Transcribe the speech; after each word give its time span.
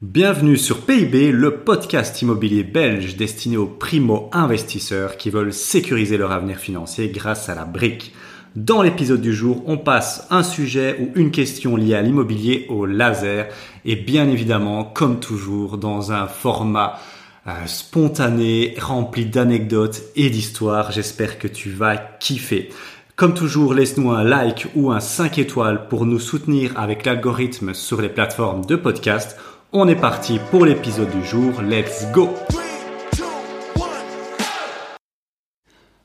Bienvenue 0.00 0.56
sur 0.56 0.82
PIB, 0.82 1.32
le 1.32 1.56
podcast 1.56 2.22
immobilier 2.22 2.62
belge 2.62 3.16
destiné 3.16 3.56
aux 3.56 3.66
primo-investisseurs 3.66 5.16
qui 5.16 5.28
veulent 5.28 5.52
sécuriser 5.52 6.16
leur 6.16 6.30
avenir 6.30 6.58
financier 6.58 7.08
grâce 7.08 7.48
à 7.48 7.56
la 7.56 7.64
brique. 7.64 8.14
Dans 8.54 8.80
l'épisode 8.80 9.20
du 9.20 9.34
jour, 9.34 9.64
on 9.66 9.76
passe 9.76 10.28
un 10.30 10.44
sujet 10.44 10.96
ou 11.00 11.18
une 11.18 11.32
question 11.32 11.74
liée 11.74 11.96
à 11.96 12.02
l'immobilier 12.02 12.66
au 12.68 12.86
laser 12.86 13.48
et 13.84 13.96
bien 13.96 14.28
évidemment, 14.28 14.84
comme 14.84 15.18
toujours, 15.18 15.78
dans 15.78 16.12
un 16.12 16.28
format 16.28 17.00
euh, 17.48 17.66
spontané, 17.66 18.76
rempli 18.78 19.26
d'anecdotes 19.26 20.02
et 20.14 20.30
d'histoires. 20.30 20.92
J'espère 20.92 21.40
que 21.40 21.48
tu 21.48 21.70
vas 21.70 21.96
kiffer. 21.96 22.68
Comme 23.16 23.34
toujours, 23.34 23.74
laisse-nous 23.74 24.12
un 24.12 24.22
like 24.22 24.68
ou 24.76 24.92
un 24.92 25.00
5 25.00 25.38
étoiles 25.38 25.88
pour 25.88 26.06
nous 26.06 26.20
soutenir 26.20 26.78
avec 26.78 27.04
l'algorithme 27.04 27.74
sur 27.74 28.00
les 28.00 28.08
plateformes 28.08 28.64
de 28.64 28.76
podcast 28.76 29.36
on 29.72 29.86
est 29.86 29.96
parti 29.96 30.40
pour 30.50 30.64
l'épisode 30.64 31.10
du 31.10 31.24
jour, 31.24 31.60
let's 31.60 32.06
go 32.12 32.30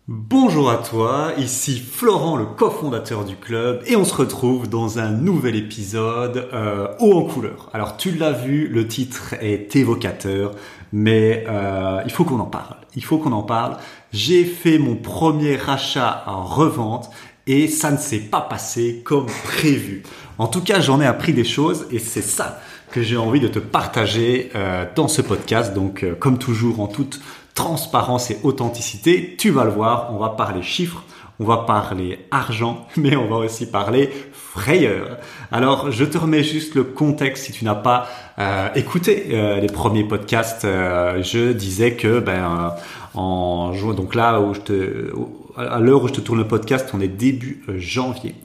Bonjour 0.05 0.69
à 0.69 0.77
toi, 0.77 1.31
ici 1.37 1.79
Florent, 1.79 2.35
le 2.35 2.45
cofondateur 2.45 3.23
du 3.23 3.37
club, 3.37 3.81
et 3.85 3.95
on 3.95 4.03
se 4.03 4.13
retrouve 4.13 4.67
dans 4.67 4.99
un 4.99 5.11
nouvel 5.11 5.55
épisode 5.55 6.49
euh, 6.51 6.89
haut 6.99 7.13
en 7.13 7.23
couleur. 7.23 7.69
Alors 7.73 7.95
tu 7.95 8.11
l'as 8.11 8.33
vu, 8.33 8.67
le 8.67 8.85
titre 8.85 9.35
est 9.39 9.73
évocateur, 9.77 10.51
mais 10.91 11.45
euh, 11.47 12.01
il 12.03 12.11
faut 12.11 12.25
qu'on 12.25 12.41
en 12.41 12.45
parle. 12.45 12.75
Il 12.97 13.03
faut 13.05 13.17
qu'on 13.17 13.31
en 13.31 13.43
parle. 13.43 13.77
J'ai 14.11 14.43
fait 14.43 14.77
mon 14.77 14.95
premier 14.95 15.55
rachat 15.55 16.23
en 16.27 16.43
revente 16.43 17.09
et 17.47 17.67
ça 17.67 17.91
ne 17.91 17.97
s'est 17.97 18.19
pas 18.19 18.41
passé 18.41 19.01
comme 19.05 19.27
prévu. 19.45 20.03
En 20.37 20.47
tout 20.47 20.61
cas, 20.61 20.81
j'en 20.81 20.99
ai 20.99 21.05
appris 21.05 21.31
des 21.31 21.43
choses 21.45 21.87
et 21.91 21.99
c'est 21.99 22.21
ça 22.21 22.59
que 22.93 23.01
j'ai 23.01 23.17
envie 23.17 23.39
de 23.39 23.47
te 23.47 23.57
partager 23.57 24.51
euh, 24.55 24.85
dans 24.95 25.07
ce 25.07 25.23
podcast. 25.23 25.73
Donc, 25.73 26.03
euh, 26.03 26.13
comme 26.13 26.37
toujours, 26.37 26.79
en 26.79 26.85
toute 26.85 27.19
transparence 27.55 28.29
et 28.29 28.37
authenticité, 28.43 29.35
tu 29.35 29.49
vas 29.49 29.63
le 29.63 29.71
voir, 29.71 30.13
on 30.13 30.19
va 30.19 30.29
parler 30.29 30.61
chiffres, 30.61 31.03
on 31.39 31.43
va 31.43 31.57
parler 31.57 32.19
argent, 32.29 32.87
mais 32.95 33.15
on 33.15 33.27
va 33.27 33.37
aussi 33.37 33.65
parler 33.65 34.11
frayeur. 34.31 35.17
Alors, 35.51 35.91
je 35.91 36.05
te 36.05 36.19
remets 36.19 36.43
juste 36.43 36.75
le 36.75 36.83
contexte 36.83 37.45
si 37.45 37.51
tu 37.51 37.65
n'as 37.65 37.73
pas 37.73 38.07
euh, 38.37 38.69
écouté 38.75 39.25
les 39.59 39.67
premiers 39.67 40.03
podcasts. 40.03 40.61
je 40.61 41.51
disais 41.51 41.93
que 41.93 42.19
ben 42.19 42.75
donc 43.13 44.15
là 44.15 44.39
où 44.41 44.53
je 44.53 44.61
te 44.61 45.13
à 45.55 45.79
l'heure 45.79 46.03
où 46.03 46.07
je 46.07 46.13
te 46.13 46.21
tourne 46.21 46.39
le 46.39 46.47
podcast, 46.47 46.89
on 46.93 47.01
est 47.01 47.07
début 47.07 47.63
euh, 47.69 47.77
janvier 47.77 48.35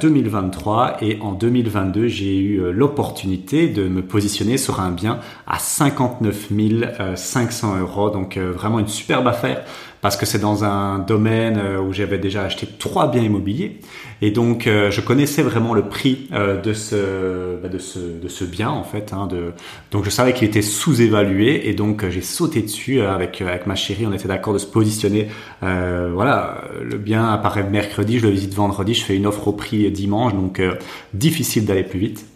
2023 0.00 0.96
euh, 1.02 1.04
et 1.04 1.18
en 1.20 1.32
2022, 1.32 2.08
j'ai 2.08 2.38
eu 2.38 2.60
euh, 2.60 2.72
l'opportunité 2.72 3.68
de 3.68 3.88
me 3.88 4.02
positionner 4.02 4.56
sur 4.56 4.80
un 4.80 4.90
bien 4.90 5.20
à 5.46 5.58
59 5.58 6.48
500 7.14 7.80
euros. 7.80 8.10
Donc 8.10 8.38
vraiment 8.38 8.78
une 8.78 8.88
superbe 8.88 9.26
affaire 9.26 9.64
parce 10.00 10.16
que 10.16 10.26
c'est 10.26 10.38
dans 10.38 10.64
un 10.64 10.98
domaine 10.98 11.58
euh, 11.58 11.80
où 11.80 11.92
j'avais 11.92 12.18
déjà 12.18 12.42
acheté 12.42 12.66
trois 12.78 13.10
biens 13.10 13.22
immobiliers. 13.22 13.80
Et 14.22 14.30
donc 14.30 14.66
euh, 14.66 14.90
je 14.90 15.00
connaissais 15.00 15.42
vraiment 15.42 15.74
le 15.74 15.82
prix 15.82 16.28
euh, 16.32 16.60
de 16.60 16.72
ce 16.72 17.56
bah, 17.62 17.68
de 17.68 17.78
ce 17.78 17.98
de 17.98 18.28
ce 18.28 18.44
bien 18.44 18.70
en 18.70 18.82
fait 18.82 19.12
hein, 19.12 19.28
donc 19.90 20.04
je 20.04 20.10
savais 20.10 20.32
qu'il 20.32 20.48
était 20.48 20.62
sous-évalué. 20.62 21.68
Et 21.68 21.74
donc 21.74 22.08
j'ai 22.08 22.22
sauté 22.22 22.62
dessus 22.62 23.00
avec 23.00 23.40
avec 23.40 23.66
ma 23.66 23.74
chérie. 23.74 24.06
On 24.06 24.12
était 24.12 24.28
d'accord 24.28 24.54
de 24.54 24.58
se 24.58 24.66
positionner 24.66 25.28
voilà 25.60 26.64
le 26.82 26.96
bien 26.98 27.32
apparaît 27.32 27.64
mercredi 27.64 28.18
je 28.18 28.26
le 28.26 28.32
visite 28.32 28.54
vendredi 28.54 28.94
je 28.94 29.04
fais 29.04 29.16
une 29.16 29.26
offre 29.26 29.48
au 29.48 29.52
prix 29.52 29.90
dimanche. 29.90 30.34
Donc 30.34 30.60
difficile 31.14 31.64
d'aller 31.64 31.84
plus 31.84 31.98
vite 31.98 32.29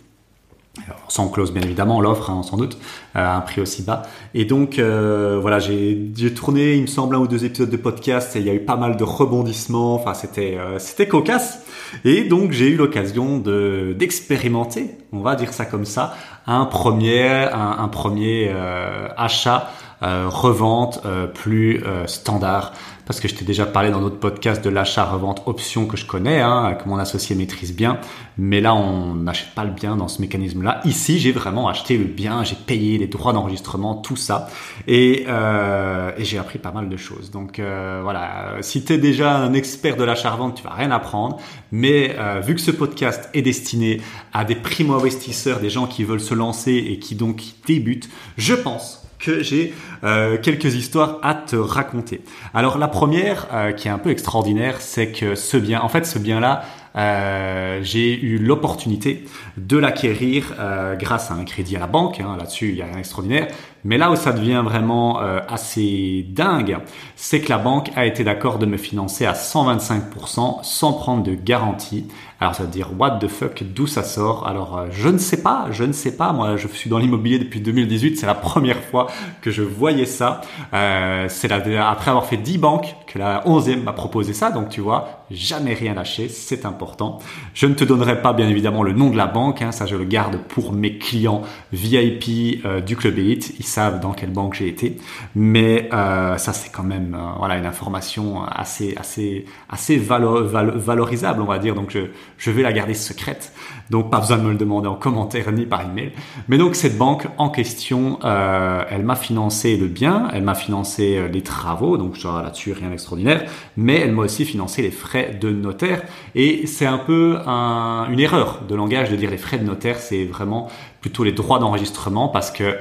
sans 1.08 1.28
clause 1.28 1.53
bien 1.53 1.62
évidemment, 1.62 2.00
l'offre 2.00 2.30
hein, 2.30 2.42
sans 2.42 2.56
doute, 2.56 2.78
à 3.14 3.36
un 3.36 3.41
prix 3.41 3.61
aussi 3.61 3.83
bas. 3.83 4.03
Et 4.34 4.44
donc 4.44 4.78
euh, 4.78 5.39
voilà, 5.41 5.58
j'ai 5.58 6.34
tourné, 6.34 6.75
il 6.75 6.83
me 6.83 6.86
semble, 6.86 7.14
un 7.16 7.20
ou 7.20 7.28
deux 7.28 7.44
épisodes 7.44 7.70
de 7.70 7.77
podcast 7.77 8.34
et 8.36 8.41
il 8.41 8.47
y 8.47 8.50
a 8.50 8.55
eu 8.55 8.64
pas 8.64 8.77
mal 8.77 8.97
de 8.97 9.05
rebondissements. 9.05 9.94
Enfin, 9.94 10.14
c'était 10.14 10.56
euh, 10.59 10.78
c'était 10.78 11.09
cocasse. 11.09 11.65
Et 12.04 12.25
donc 12.25 12.53
j'ai 12.53 12.69
eu 12.69 12.76
l'occasion 12.76 13.38
de 13.38 13.94
d'expérimenter, 13.97 14.91
on 15.12 15.21
va 15.21 15.37
dire 15.37 15.53
ça 15.53 15.65
comme 15.65 15.84
ça, 15.84 16.15
un 16.47 16.65
premier 16.65 17.49
un, 17.53 17.88
premier 17.88 18.50
euh, 18.53 19.09
achat 19.16 19.70
euh, 20.03 20.26
revente 20.28 21.00
euh, 21.06 21.26
plus 21.26 21.82
euh, 21.84 22.06
standard 22.06 22.72
parce 23.06 23.20
que 23.20 23.28
je 23.28 23.34
t'ai 23.34 23.44
déjà 23.44 23.66
parlé 23.66 23.91
dans 23.91 24.00
d'autres 24.00 24.19
podcasts 24.19 24.65
de 24.65 24.70
l'achat-revente 24.70 25.42
option 25.47 25.87
que 25.87 25.97
je 25.97 26.06
connais, 26.06 26.41
hein, 26.41 26.75
que 26.75 26.88
mon 26.88 26.98
associé 26.98 27.37
maîtrise 27.37 27.75
bien. 27.75 27.98
Mais 28.38 28.60
là, 28.60 28.75
on 28.75 29.15
n'achète 29.15 29.54
pas 29.54 29.65
le 29.65 29.70
bien 29.70 29.97
dans 29.97 30.09
ce 30.09 30.20
mécanisme-là. 30.20 30.81
Ici, 30.84 31.19
j'ai 31.19 31.32
vraiment 31.32 31.69
acheté 31.69 31.97
le 31.98 32.04
bien, 32.04 32.44
j'ai 32.44 32.56
payé 32.56 32.98
les 32.98 33.06
droits 33.06 33.32
d'enregistrement, 33.32 33.94
tout 33.94 34.16
ça. 34.16 34.48
Et, 34.87 35.25
euh, 35.28 36.12
j'ai 36.19 36.38
appris 36.38 36.59
pas 36.59 36.72
mal 36.72 36.88
de 36.88 36.97
choses. 36.97 37.31
Donc 37.31 37.59
euh, 37.59 38.00
voilà, 38.03 38.56
si 38.60 38.84
tu 38.84 38.94
es 38.94 38.98
déjà 38.98 39.37
un 39.37 39.53
expert 39.53 39.97
de 39.97 40.04
l'achat-revente, 40.04 40.56
tu 40.56 40.62
vas 40.62 40.75
rien 40.75 40.91
apprendre. 40.91 41.38
Mais 41.72 42.16
euh, 42.19 42.41
vu 42.41 42.54
que 42.54 42.60
ce 42.60 42.70
podcast 42.70 43.28
est 43.34 43.43
destiné 43.43 44.00
à 44.32 44.44
des 44.44 44.54
primo-investisseurs, 44.54 45.60
des 45.60 45.70
gens 45.70 45.87
qui 45.87 46.04
veulent 46.04 46.20
se 46.20 46.34
lancer 46.34 46.72
et 46.72 46.98
qui 46.98 47.14
donc 47.14 47.43
débutent, 47.66 48.09
je 48.37 48.54
pense 48.54 49.04
que 49.25 49.43
j'ai 49.43 49.75
euh, 50.05 50.37
quelques 50.39 50.75
histoires 50.75 51.19
à 51.23 51.35
te 51.35 51.57
raconter. 51.57 52.21
Alors 52.53 52.79
la 52.79 52.89
première, 52.89 53.47
euh, 53.53 53.73
qui 53.73 53.89
est 53.89 53.91
un 53.91 53.99
peu 53.99 54.11
extraordinaire, 54.11 54.81
c'est 54.81 55.12
que 55.12 55.35
ce 55.35 55.57
bien, 55.57 55.81
en 55.81 55.89
fait 55.89 56.05
ce 56.05 56.19
bien-là, 56.19 56.65
euh, 56.97 57.81
j'ai 57.83 58.21
eu 58.21 58.39
l'opportunité 58.39 59.25
de 59.57 59.77
l'acquérir 59.79 60.55
grâce 60.97 61.33
à 61.33 61.35
un 61.35 61.45
crédit 61.45 61.75
à 61.75 61.81
la 61.81 61.89
banque. 61.89 62.21
Hein, 62.21 62.37
Là-dessus, 62.39 62.69
il 62.69 62.77
y 62.77 62.83
a 62.83 62.87
rien 62.87 62.97
d'extraordinaire. 62.97 63.49
Mais 63.83 63.99
là 63.99 64.12
où 64.12 64.17
ça 64.17 64.33
devient 64.33 64.62
vraiment 64.65 65.19
assez 65.19 66.25
dingue, 66.29 66.79
c'est 67.17 67.41
que 67.41 67.51
la 67.51 67.59
banque 67.59 67.91
a 67.97 68.06
été 68.06 68.23
d'accord 68.23 68.59
de 68.59 68.67
me 68.67 68.77
financer 68.77 69.27
à 69.27 69.33
125% 69.33 70.62
sans 70.62 70.93
prendre 70.93 71.25
de 71.25 71.35
garantie. 71.35 72.06
Alors 72.44 72.55
ça 72.55 72.65
veut 72.65 72.69
dire 72.69 72.91
what 72.99 73.21
the 73.21 73.27
fuck, 73.27 73.62
d'où 73.62 73.87
ça 73.87 74.03
sort? 74.03 74.47
Alors 74.47 74.77
euh, 74.77 74.87
je 74.91 75.09
ne 75.09 75.16
sais 75.16 75.41
pas, 75.41 75.69
je 75.71 75.82
ne 75.82 75.94
sais 75.94 76.15
pas. 76.15 76.34
Moi, 76.34 76.59
je 76.59 76.69
suis 76.69 76.91
dans 76.91 76.99
l'immobilier 76.99 77.38
depuis 77.38 77.59
2018. 77.59 78.19
C'est 78.19 78.27
la 78.27 78.34
première 78.34 78.84
fois 78.84 79.06
que 79.41 79.50
je 79.50 79.62
voyais 79.62 80.05
ça. 80.05 80.43
Euh, 80.75 81.25
c'est 81.31 81.50
après 81.50 82.10
avoir 82.10 82.27
fait 82.27 82.37
10 82.37 82.59
banques 82.59 82.97
que 83.14 83.20
la 83.20 83.44
11e 83.44 83.84
m'a 83.84 83.92
proposé 83.92 84.32
ça. 84.32 84.50
Donc 84.50 84.69
tu 84.70 84.80
vois, 84.80 85.25
jamais 85.30 85.72
rien 85.72 85.94
lâché, 85.94 86.28
c'est 86.28 86.66
important. 86.66 87.20
Je 87.54 87.66
ne 87.66 87.75
te 87.75 87.84
donnerai 87.84 88.20
pas 88.20 88.32
bien 88.32 88.48
évidemment 88.48 88.82
le 88.82 88.92
nom 88.92 89.10
de 89.10 89.16
la 89.16 89.28
banque. 89.28 89.62
Hein, 89.62 89.70
ça, 89.70 89.86
je 89.86 89.94
le 89.94 90.04
garde 90.04 90.36
pour 90.36 90.72
mes 90.72 90.98
clients 90.98 91.42
VIP 91.72 92.64
euh, 92.64 92.80
du 92.80 92.97
Club 92.97 93.19
Elite 93.19 93.54
savent 93.62 94.00
dans 94.00 94.12
quelle 94.12 94.32
banque 94.32 94.54
j'ai 94.54 94.66
été. 94.66 94.97
Mais 95.36 95.88
euh, 95.92 96.36
ça, 96.38 96.52
c'est 96.52 96.70
quand 96.70 96.82
même 96.82 97.14
euh, 97.14 97.38
voilà 97.38 97.56
une 97.56 97.66
information 97.66 98.42
assez 98.44 98.94
assez 98.97 99.46
assez 99.69 99.96
valorisable, 99.96 101.41
on 101.41 101.46
va 101.46 101.58
dire. 101.60 101.76
Donc 101.76 101.91
je, 101.91 102.00
je 102.36 102.50
vais 102.50 102.62
la 102.62 102.72
garder 102.72 102.94
secrète. 102.94 103.52
Donc 103.91 104.10
pas 104.10 104.19
besoin 104.19 104.38
de 104.38 104.42
me 104.42 104.50
le 104.50 104.58
demander 104.58 104.88
en 104.88 104.96
commentaire 104.96 105.52
ni 105.52 105.66
par 105.66 105.82
email. 105.82 106.10
Mais 106.48 106.58
donc 106.58 106.75
cette 106.75 106.98
banque 106.98 107.28
en 107.38 107.48
question, 107.48 108.19
elle 108.22 109.04
m'a 109.04 109.14
financé 109.14 109.76
le 109.76 109.86
bien, 109.86 110.28
elle 110.32 110.42
m'a 110.42 110.54
financé 110.54 111.28
les 111.28 111.42
travaux. 111.42 111.96
Donc 111.96 112.20
là-dessus 112.22 112.72
rien 112.72 112.91
d'extraordinaire. 113.04 113.50
Mais 113.76 114.00
elle 114.00 114.12
m'a 114.12 114.22
aussi 114.22 114.44
financé 114.44 114.82
les 114.82 114.91
frais 114.91 115.37
de 115.41 115.50
notaire. 115.50 116.03
Et 116.34 116.66
c'est 116.66 116.87
un 116.87 116.98
peu 116.98 117.38
un, 117.47 118.09
une 118.10 118.20
erreur 118.20 118.62
de 118.69 118.75
langage 118.75 119.10
de 119.10 119.16
dire 119.16 119.31
les 119.31 119.38
frais 119.38 119.59
de 119.59 119.65
notaire. 119.65 119.98
C'est 119.98 120.25
vraiment 120.25 120.70
plutôt 121.00 121.25
les 121.25 121.32
droits 121.32 121.59
d'enregistrement 121.59 122.28
parce 122.28 122.50
que 122.50 122.76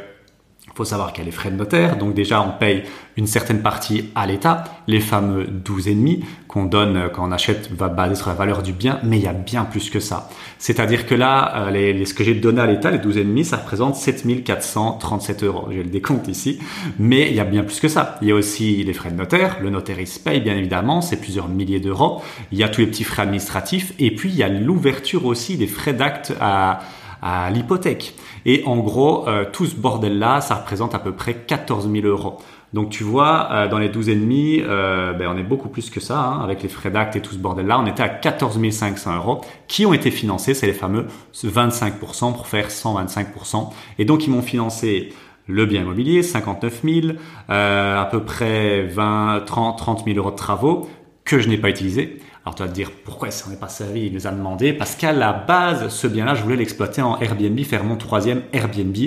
il 0.73 0.78
faut 0.78 0.85
savoir 0.85 1.13
qu'il 1.13 1.23
y 1.23 1.28
a 1.28 1.29
les 1.29 1.31
frais 1.31 1.51
de 1.51 1.56
notaire, 1.56 1.97
donc 1.97 2.16
déjà 2.16 2.41
on 2.41 2.50
paye 2.50 2.81
une 3.16 3.28
certaine 3.28 3.61
partie 3.61 4.09
à 4.16 4.25
l'État, 4.25 4.63
les 4.88 5.01
fameux 5.01 5.45
12,5 5.45 6.23
qu'on 6.47 6.66
donne 6.66 7.09
quand 7.13 7.28
on 7.28 7.31
achète 7.31 7.72
va 7.72 7.89
baser 7.89 8.16
sur 8.16 8.29
la 8.29 8.34
valeur 8.34 8.63
du 8.63 8.73
bien, 8.73 9.00
mais 9.03 9.19
il 9.19 9.23
y 9.23 9.28
a 9.28 9.33
bien 9.33 9.66
plus 9.66 9.91
que 9.91 10.00
ça. 10.00 10.29
C'est-à-dire 10.57 11.06
que 11.06 11.13
là, 11.13 11.67
euh, 11.67 12.06
ce 12.06 12.13
que 12.16 12.23
j'ai 12.23 12.33
donné 12.33 12.59
à 12.59 12.66
l'État, 12.66 12.89
les 12.89 12.97
12,5, 12.97 13.44
ça 13.44 13.57
représente 13.57 13.95
7437 13.95 15.44
euros. 15.44 15.68
J'ai 15.69 15.83
le 15.83 15.89
décompte 15.92 16.27
ici, 16.27 16.57
mais 16.98 17.30
il 17.30 17.36
y 17.36 17.39
a 17.39 17.45
bien 17.45 17.63
plus 17.63 17.80
que 17.80 17.88
ça. 17.88 18.18
Il 18.24 18.30
y 18.30 18.31
a 18.31 18.36
aussi 18.36 18.83
les 18.83 18.94
frais 18.94 19.12
de 19.12 19.15
notaire, 19.15 19.57
le 19.62 19.69
notaire 19.69 20.00
il 20.00 20.07
se 20.07 20.19
paye 20.19 20.42
bien 20.42 20.56
évidemment, 20.56 21.01
c'est 21.01 21.18
plusieurs 21.18 21.50
milliers 21.50 21.80
d'euros. 21.80 22.24
Il 22.51 22.57
y 22.57 22.63
a 22.63 22.69
tous 22.69 22.81
les 22.81 22.88
petits 22.88 23.03
frais 23.03 23.21
administratifs, 23.21 23.94
et 24.00 24.09
puis 24.09 24.30
il 24.30 24.36
y 24.36 24.44
a 24.44 24.50
l'ouverture 24.50 25.27
aussi 25.27 25.56
des 25.56 25.68
frais 25.68 25.94
d'acte 25.94 26.33
à 26.42 26.80
à 27.24 27.50
l'hypothèque. 27.50 28.16
Et 28.46 28.64
en 28.66 28.78
gros, 28.78 29.28
euh, 29.28 29.46
tout 29.52 29.66
ce 29.66 29.75
bordel-là, 29.75 30.42
ça 30.42 30.56
représente 30.56 30.94
à 30.94 31.00
peu 31.00 31.14
près 31.14 31.34
14 31.34 31.90
000 31.90 32.06
euros. 32.06 32.38
Donc 32.74 32.90
tu 32.90 33.04
vois, 33.04 33.50
euh, 33.52 33.68
dans 33.68 33.78
les 33.78 33.88
12 33.88 34.10
et 34.10 34.16
demi, 34.16 34.62
euh, 34.62 35.14
ben, 35.14 35.30
on 35.34 35.38
est 35.38 35.44
beaucoup 35.44 35.70
plus 35.70 35.90
que 35.92 36.00
ça, 36.00 36.20
hein, 36.20 36.42
avec 36.44 36.64
les 36.64 36.70
frais 36.70 36.90
d'acte 36.90 37.16
et 37.16 37.22
tout 37.22 37.34
ce 37.34 37.40
bordel-là. 37.40 37.80
On 37.80 37.86
était 37.86 38.04
à 38.04 38.10
14 38.10 38.60
500 38.70 39.16
euros 39.16 39.42
qui 39.68 39.86
ont 39.86 39.94
été 39.94 40.10
financés, 40.10 40.54
c'est 40.56 40.66
les 40.66 40.74
fameux 40.74 41.06
25% 41.34 42.34
pour 42.34 42.48
faire 42.48 42.70
125%. 42.70 43.70
Et 44.00 44.06
donc 44.06 44.25
ils 44.25 44.31
m'ont 44.31 44.42
financé 44.42 45.14
le 45.48 45.66
bien 45.66 45.81
immobilier, 45.81 46.24
59 46.24 46.81
000, 46.84 47.08
euh, 47.50 48.02
à 48.02 48.06
peu 48.06 48.24
près 48.24 48.84
20, 48.84 49.44
30, 49.46 49.78
30 49.78 50.06
000 50.06 50.18
euros 50.18 50.31
de 50.31 50.36
travaux 50.36 50.90
que 51.25 51.40
je 51.40 51.48
n'ai 51.48 51.58
pas 51.58 51.70
utilisé 51.70 52.20
Alors 52.45 52.56
tu 52.56 52.63
vas 52.63 52.68
te 52.68 52.74
dire 52.74 52.92
pourquoi 53.06 53.30
il 53.30 53.31
s'en 53.31 53.51
est 53.51 53.60
pas 53.60 53.69
servi? 53.69 54.07
Il 54.07 54.13
nous 54.13 54.28
a 54.28 54.31
demandé 54.31 54.74
parce 54.74 54.95
qu'à 54.95 55.13
la 55.13 55.31
base, 55.31 55.88
ce 55.88 56.07
bien-là, 56.07 56.36
je 56.36 56.44
voulais 56.44 56.57
l'exploiter 56.57 57.01
en 57.01 57.18
Airbnb, 57.19 57.57
faire 57.62 57.86
mon 57.86 57.95
troisième 57.95 58.42
Airbnb, 58.51 58.98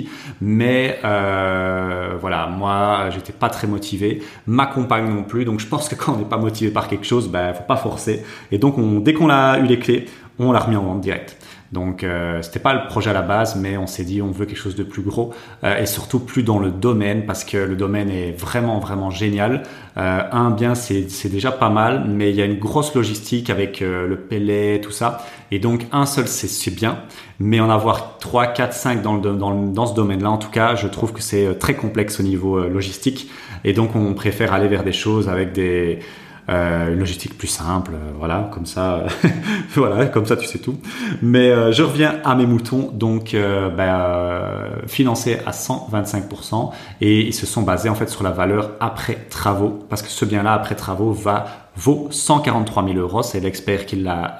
mais 0.41 0.99
euh, 1.05 2.15
voilà, 2.19 2.47
moi, 2.47 3.09
j'étais 3.11 3.33
pas 3.33 3.49
très 3.49 3.67
motivé, 3.67 4.23
ma 4.47 4.65
compagne 4.65 5.07
non 5.07 5.23
plus. 5.23 5.45
Donc 5.45 5.59
je 5.59 5.67
pense 5.67 5.87
que 5.87 5.93
quand 5.93 6.13
on 6.13 6.17
n'est 6.17 6.25
pas 6.25 6.37
motivé 6.37 6.71
par 6.71 6.87
quelque 6.87 7.05
chose, 7.05 7.29
ben 7.29 7.53
faut 7.53 7.63
pas 7.63 7.77
forcer. 7.77 8.23
Et 8.51 8.57
donc 8.57 8.79
on, 8.79 9.01
dès 9.01 9.13
qu'on 9.13 9.29
a 9.29 9.59
eu 9.59 9.65
les 9.65 9.77
clés, 9.77 10.05
on 10.39 10.51
l'a 10.51 10.59
remis 10.59 10.75
en 10.75 10.83
vente 10.83 11.01
direct. 11.01 11.36
Donc 11.71 12.03
euh, 12.03 12.41
c'était 12.41 12.59
pas 12.59 12.73
le 12.73 12.87
projet 12.87 13.09
à 13.09 13.13
la 13.13 13.21
base, 13.21 13.57
mais 13.57 13.77
on 13.77 13.87
s'est 13.87 14.05
dit 14.05 14.21
on 14.21 14.31
veut 14.31 14.45
quelque 14.45 14.57
chose 14.57 14.75
de 14.75 14.83
plus 14.83 15.01
gros 15.01 15.33
euh, 15.63 15.81
et 15.81 15.85
surtout 15.85 16.19
plus 16.19 16.43
dans 16.43 16.59
le 16.59 16.71
domaine 16.71 17.25
parce 17.25 17.43
que 17.43 17.57
le 17.57 17.75
domaine 17.75 18.09
est 18.09 18.31
vraiment 18.31 18.79
vraiment 18.79 19.09
génial. 19.09 19.63
Euh, 19.97 20.21
un 20.31 20.51
bien 20.51 20.75
c'est 20.75 21.29
déjà 21.29 21.51
pas 21.51 21.69
mal, 21.69 22.05
mais 22.07 22.29
il 22.29 22.35
y 22.37 22.41
a 22.41 22.45
une 22.45 22.59
grosse 22.59 22.95
logistique 22.95 23.49
avec 23.49 23.81
euh, 23.81 24.07
le 24.07 24.15
pellet 24.15 24.79
tout 24.79 24.91
ça 24.91 25.25
et 25.51 25.59
donc 25.59 25.85
un 25.91 26.05
seul 26.05 26.27
c'est 26.27 26.73
bien, 26.73 26.99
mais 27.39 27.59
en 27.59 27.69
avoir 27.69 28.17
3, 28.19 28.47
4, 28.47 28.73
5 28.73 29.01
dans, 29.01 29.17
dans, 29.17 29.53
dans 29.53 29.85
ce 29.85 29.93
domaine-là 29.93 30.31
en 30.31 30.37
tout 30.37 30.51
cas, 30.51 30.75
je 30.75 30.87
trouve 30.87 31.11
que 31.11 31.21
c'est 31.21 31.57
très 31.59 31.73
complexe 31.73 32.19
au 32.19 32.23
niveau 32.23 32.59
logistique 32.67 33.29
et 33.65 33.73
donc 33.73 33.95
on 33.95 34.13
préfère 34.13 34.53
aller 34.53 34.67
vers 34.67 34.83
des 34.83 34.93
choses 34.93 35.27
avec 35.27 35.51
des 35.51 35.99
euh, 36.49 36.93
une 36.93 36.99
logistique 36.99 37.37
plus 37.37 37.47
simple, 37.47 37.91
euh, 37.93 38.11
voilà, 38.17 38.49
comme 38.53 38.65
ça, 38.65 39.03
voilà, 39.75 40.05
comme 40.05 40.25
ça 40.25 40.37
tu 40.37 40.45
sais 40.45 40.59
tout. 40.59 40.77
Mais 41.21 41.49
euh, 41.49 41.73
je 41.73 41.83
reviens 41.83 42.19
à 42.23 42.35
mes 42.35 42.45
moutons, 42.45 42.89
donc 42.93 43.35
ben, 43.35 44.69
financés 44.87 45.39
à 45.45 45.51
125% 45.51 46.71
et 47.01 47.27
ils 47.27 47.33
se 47.33 47.45
sont 47.45 47.63
basés 47.63 47.89
en 47.89 47.95
fait 47.95 48.09
sur 48.09 48.23
la 48.23 48.31
valeur 48.31 48.71
après 48.79 49.15
travaux, 49.29 49.85
parce 49.89 50.01
que 50.01 50.07
ce 50.07 50.23
bien-là 50.23 50.53
après 50.53 50.75
travaux 50.75 51.11
va 51.11 51.45
vaut 51.75 52.07
143 52.11 52.85
000 52.85 52.97
euros. 52.97 53.23
C'est 53.23 53.41
l'expert 53.41 53.85
qui 53.85 53.97
l'a 53.97 54.39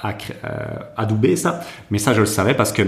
adoubé 0.95 1.35
ça, 1.35 1.59
mais 1.91 1.99
ça 1.99 2.13
je 2.13 2.21
le 2.21 2.25
savais 2.25 2.53
parce 2.53 2.71
que 2.71 2.83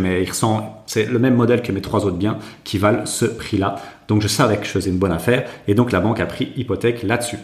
c'est 0.86 1.06
le 1.06 1.20
même 1.20 1.36
modèle 1.36 1.62
que 1.62 1.74
mes 1.74 1.82
trois 1.82 2.06
autres 2.06 2.18
biens 2.18 2.38
qui 2.64 2.78
valent 2.78 3.06
ce 3.06 3.26
prix-là. 3.26 3.76
Donc 4.08 4.22
je 4.22 4.28
savais 4.30 4.58
que 4.58 4.66
je 4.66 4.72
faisais 4.72 4.90
une 4.90 4.98
bonne 4.98 5.12
affaire 5.12 5.48
et 5.68 5.76
donc 5.76 5.92
la 5.92 6.00
banque 6.00 6.22
a 6.22 6.26
pris 6.26 6.54
hypothèque 6.56 7.04
là-dessus. 7.04 7.38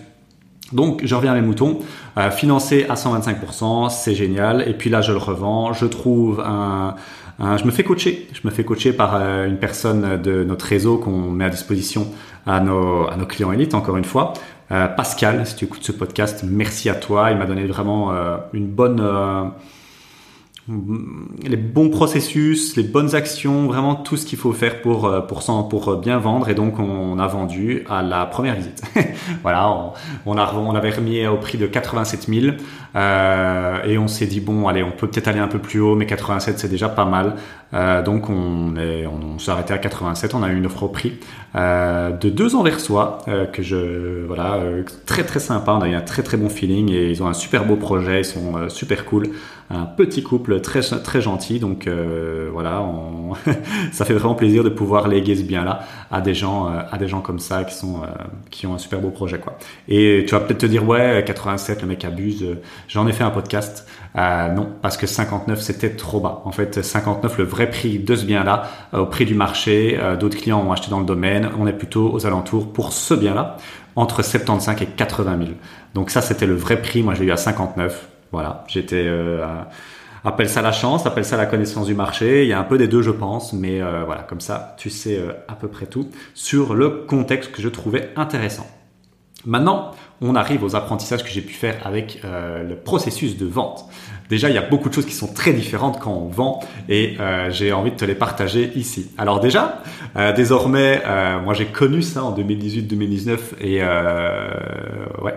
Donc, 0.74 1.02
je 1.04 1.14
reviens 1.16 1.34
à 1.34 1.36
mes 1.36 1.46
moutons. 1.46 1.80
Euh, 2.18 2.32
financé 2.32 2.86
à 2.90 2.96
125%, 2.96 3.90
c'est 3.90 4.16
génial. 4.16 4.68
Et 4.68 4.74
puis 4.74 4.90
là, 4.90 5.02
je 5.02 5.12
le 5.12 5.18
revends. 5.18 5.74
Je 5.74 5.86
trouve 5.86 6.40
un, 6.40 6.96
je 7.40 7.66
me 7.66 7.72
fais 7.72 7.84
coacher. 7.84 8.28
Je 8.34 8.42
me 8.44 8.52
fais 8.52 8.64
coacher 8.64 8.94
par 8.94 9.16
euh, 9.16 9.48
une 9.48 9.58
personne 9.58 10.22
de 10.22 10.44
notre 10.44 10.66
réseau 10.66 10.98
qu'on 10.98 11.30
met 11.30 11.46
à 11.46 11.50
disposition 11.50 12.08
à 12.46 12.60
nos, 12.60 13.08
à 13.08 13.16
nos 13.18 13.26
clients 13.26 13.52
élites, 13.52 13.74
encore 13.74 13.98
une 13.98 14.06
fois. 14.06 14.34
Euh, 14.72 14.88
Pascal, 14.88 15.46
si 15.46 15.56
tu 15.56 15.66
écoutes 15.66 15.84
ce 15.84 15.92
podcast, 15.92 16.44
merci 16.48 16.90
à 16.90 16.96
toi. 16.96 17.32
Il 17.32 17.38
m'a 17.38 17.46
donné 17.46 17.66
vraiment 17.66 18.14
euh, 18.14 18.38
une 18.54 18.68
bonne 18.68 19.04
les 20.68 21.58
bons 21.58 21.90
processus, 21.90 22.76
les 22.76 22.82
bonnes 22.82 23.14
actions, 23.14 23.68
vraiment 23.68 23.94
tout 23.94 24.18
ce 24.18 24.26
qu'il 24.26 24.40
faut 24.40 24.52
faire 24.52 24.82
pour 24.82 25.06
euh, 25.06 25.22
pour 25.22 25.44
pour 25.70 25.98
bien 25.98 26.18
vendre. 26.18 26.50
Et 26.50 26.56
donc 26.56 26.80
on 26.80 27.20
a 27.20 27.28
vendu 27.28 27.84
à 27.88 28.02
la 28.02 28.26
première 28.26 28.56
visite. 28.56 28.82
voilà, 29.44 29.70
on, 29.70 29.94
on, 30.26 30.38
a 30.38 30.54
on 30.56 30.74
avait 30.74 30.90
remis 30.90 31.28
au 31.28 31.38
prix 31.38 31.60
de 31.60 31.68
87 31.68 32.28
000 32.28 32.56
euh, 32.96 33.84
et 33.84 33.98
on 34.00 34.08
s'est 34.08 34.26
dit 34.26 34.40
bon 34.40 34.68
allez 34.68 34.82
on 34.82 34.92
peut 34.92 35.08
peut-être 35.08 35.28
aller 35.28 35.40
un 35.40 35.48
peu 35.48 35.60
plus 35.60 35.80
haut 35.82 35.96
mais 35.96 36.08
87 36.08 36.58
c'est 36.58 36.70
déjà 36.70 36.90
pas 36.90 37.06
mal. 37.06 37.36
Euh, 37.74 38.02
donc 38.02 38.30
on 38.30 38.76
est 38.76 39.06
on, 39.06 39.38
s'est 39.38 39.52
arrêté 39.52 39.74
à 39.74 39.78
87 39.78 40.34
on 40.34 40.42
a 40.42 40.50
eu 40.50 40.58
une 40.58 40.66
offre 40.66 40.84
au 40.84 40.88
prix 40.88 41.14
euh, 41.56 42.12
de 42.12 42.30
deux 42.30 42.56
Anversois 42.56 43.20
euh, 43.30 43.46
que 43.46 43.64
je 43.64 44.26
voilà 44.26 44.56
euh, 44.56 44.84
très 45.06 45.24
très 45.24 45.40
sympa. 45.40 45.72
On 45.72 45.82
a 45.82 45.88
eu 45.88 45.94
un 45.94 46.02
très 46.02 46.22
très 46.22 46.36
bon 46.36 46.50
feeling 46.50 46.92
et 46.92 47.10
ils 47.10 47.24
ont 47.24 47.28
un 47.28 47.34
super 47.34 47.66
beau 47.66 47.78
projet. 47.78 48.22
Ils 48.22 48.26
sont 48.26 48.68
super 48.70 49.06
cool 49.06 49.30
un 49.70 49.86
petit 49.86 50.22
couple 50.22 50.62
très 50.62 50.82
très 50.82 51.22
gentil. 51.22 51.60
Donc 51.60 51.88
euh, 51.88 52.50
voilà, 52.52 52.82
on... 52.82 53.34
ça 53.92 54.06
fait 54.06 54.14
vraiment 54.14 54.36
plaisir 54.36 54.64
de 54.64 54.70
pouvoir 54.70 55.08
léguer 55.08 55.36
ce 55.36 55.44
bien-là 55.44 55.80
à 56.12 56.22
des 56.22 56.34
gens 56.34 56.68
euh, 56.68 56.82
à 56.92 56.98
des 56.98 57.08
gens 57.08 57.22
comme 57.22 57.40
ça 57.40 57.64
qui 57.64 57.74
sont 57.76 58.04
euh, 58.04 58.08
qui 58.52 58.68
ont 58.68 58.76
un 58.76 58.78
super 58.78 59.00
beau 59.00 59.10
projet 59.10 59.40
quoi. 59.40 59.58
Et 59.88 60.24
tu 60.28 60.36
vas 60.36 60.42
peut-être 60.42 60.60
te 60.60 60.66
dire 60.66 60.88
ouais 60.88 61.24
87 61.26 61.82
le 61.82 61.88
mec 61.88 62.06
abuse. 62.06 62.46
J'en 62.88 63.08
ai 63.08 63.14
fait 63.14 63.24
un 63.24 63.32
podcast. 63.32 63.88
non, 64.16 64.70
parce 64.82 64.98
que 64.98 65.08
59 65.08 65.60
c'était 65.60 65.96
trop 65.96 66.20
bas. 66.20 66.42
En 66.46 66.52
fait, 66.52 66.82
59 66.82 67.38
le 67.38 67.44
vrai 67.44 67.70
prix 67.70 68.00
de 68.00 68.16
ce 68.16 68.26
bien-là, 68.26 68.70
au 68.94 69.06
prix 69.06 69.26
du 69.26 69.36
marché, 69.36 70.00
d'autres 70.20 70.38
clients 70.38 70.64
ont 70.66 70.72
acheté 70.72 70.90
dans 70.90 71.00
le 71.00 71.06
domaine. 71.06 71.50
On 71.60 71.68
est 71.68 71.74
plutôt 71.74 72.14
aux 72.14 72.26
alentours 72.26 72.72
pour 72.72 72.94
ce 72.94 73.14
bien-là 73.14 73.58
entre 73.96 74.24
75 74.24 74.82
et 74.82 74.86
80 74.86 75.38
000. 75.38 75.50
Donc 75.94 76.10
ça 76.10 76.22
c'était 76.22 76.46
le 76.46 76.56
vrai 76.56 76.82
prix. 76.82 77.02
Moi 77.04 77.14
je 77.16 77.22
l'ai 77.22 77.28
eu 77.28 77.32
à 77.32 77.38
59. 77.38 78.15
Voilà, 78.36 78.66
j'étais 78.68 79.06
euh, 79.08 79.46
appelle 80.26 80.50
ça 80.50 80.62
la 80.62 80.74
chance, 80.74 81.06
appelle 81.06 81.24
ça 81.24 81.38
la 81.38 81.46
connaissance 81.46 81.86
du 81.86 81.96
marché. 81.96 82.44
Il 82.44 82.50
y 82.50 82.52
a 82.52 82.60
un 82.60 82.66
peu 82.66 82.78
des 82.78 82.90
deux, 82.90 83.02
je 83.02 83.12
pense, 83.12 83.54
mais 83.54 83.82
euh, 83.82 84.04
voilà, 84.04 84.24
comme 84.24 84.42
ça, 84.42 84.76
tu 84.78 84.90
sais 84.90 85.18
euh, 85.18 85.32
à 85.48 85.56
peu 85.56 85.70
près 85.70 85.86
tout 85.86 86.10
sur 86.34 86.74
le 86.74 87.06
contexte 87.08 87.54
que 87.54 87.62
je 87.62 87.70
trouvais 87.70 88.10
intéressant. 88.18 88.68
Maintenant, 89.46 89.92
on 90.20 90.36
arrive 90.36 90.66
aux 90.66 90.76
apprentissages 90.76 91.24
que 91.24 91.30
j'ai 91.30 91.40
pu 91.40 91.54
faire 91.54 91.78
avec 91.86 92.22
le 92.24 92.76
processus 92.76 93.38
de 93.38 93.46
vente. 93.46 93.86
Déjà, 94.28 94.50
il 94.50 94.56
y 94.56 94.58
a 94.58 94.64
beaucoup 94.64 94.90
de 94.90 94.94
choses 94.94 95.06
qui 95.06 95.14
sont 95.14 95.32
très 95.32 95.54
différentes 95.54 96.00
quand 96.00 96.12
on 96.12 96.28
vend 96.28 96.62
et 96.90 97.16
j'ai 97.50 97.72
envie 97.72 97.92
de 97.92 97.96
te 97.96 98.06
les 98.06 98.16
partager 98.16 98.72
ici. 98.76 99.12
Alors 99.20 99.40
déjà, 99.40 99.84
désormais, 100.36 101.04
moi 101.44 101.54
j'ai 101.54 101.68
connu 101.68 102.02
ça 102.02 102.24
en 102.24 102.36
2018-2019 102.36 103.38
et 103.62 103.84
ouais, 105.22 105.36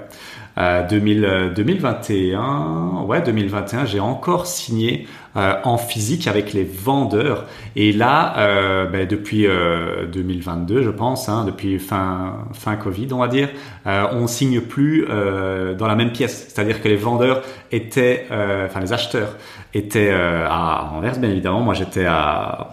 2000, 0.59 1.53
2021, 1.55 2.41
euh, 2.41 3.05
ouais 3.05 3.23
2021, 3.23 3.85
j'ai 3.85 4.01
encore 4.01 4.47
signé 4.47 5.07
euh, 5.37 5.55
en 5.63 5.79
physique 5.79 6.27
avec 6.27 6.53
les 6.53 6.65
vendeurs. 6.65 7.47
Et 7.77 7.93
là, 7.93 8.37
euh, 8.39 8.87
ben, 8.87 9.07
depuis 9.07 9.47
2022, 9.47 10.83
je 10.83 10.91
pense, 10.91 11.29
hein, 11.29 11.45
depuis 11.45 11.79
fin 11.79 12.49
fin 12.55 12.75
Covid, 12.75 13.09
on 13.13 13.19
va 13.19 13.29
dire, 13.29 13.49
on 13.87 14.27
signe 14.27 14.61
plus 14.61 15.07
dans 15.07 15.87
la 15.87 15.95
même 15.95 16.13
pièce. 16.13 16.49
C'est-à-dire 16.49 16.83
que 16.83 16.89
les 16.89 16.97
vendeurs 16.97 17.43
étaient, 17.71 18.27
enfin 18.31 18.81
les 18.81 18.93
acheteurs 18.93 19.37
étaient 19.75 20.11
à 20.11 20.91
Anvers, 20.95 21.19
bien 21.19 21.31
évidemment. 21.31 21.61
Moi, 21.61 21.75
j'étais 21.75 22.07
à 22.07 22.69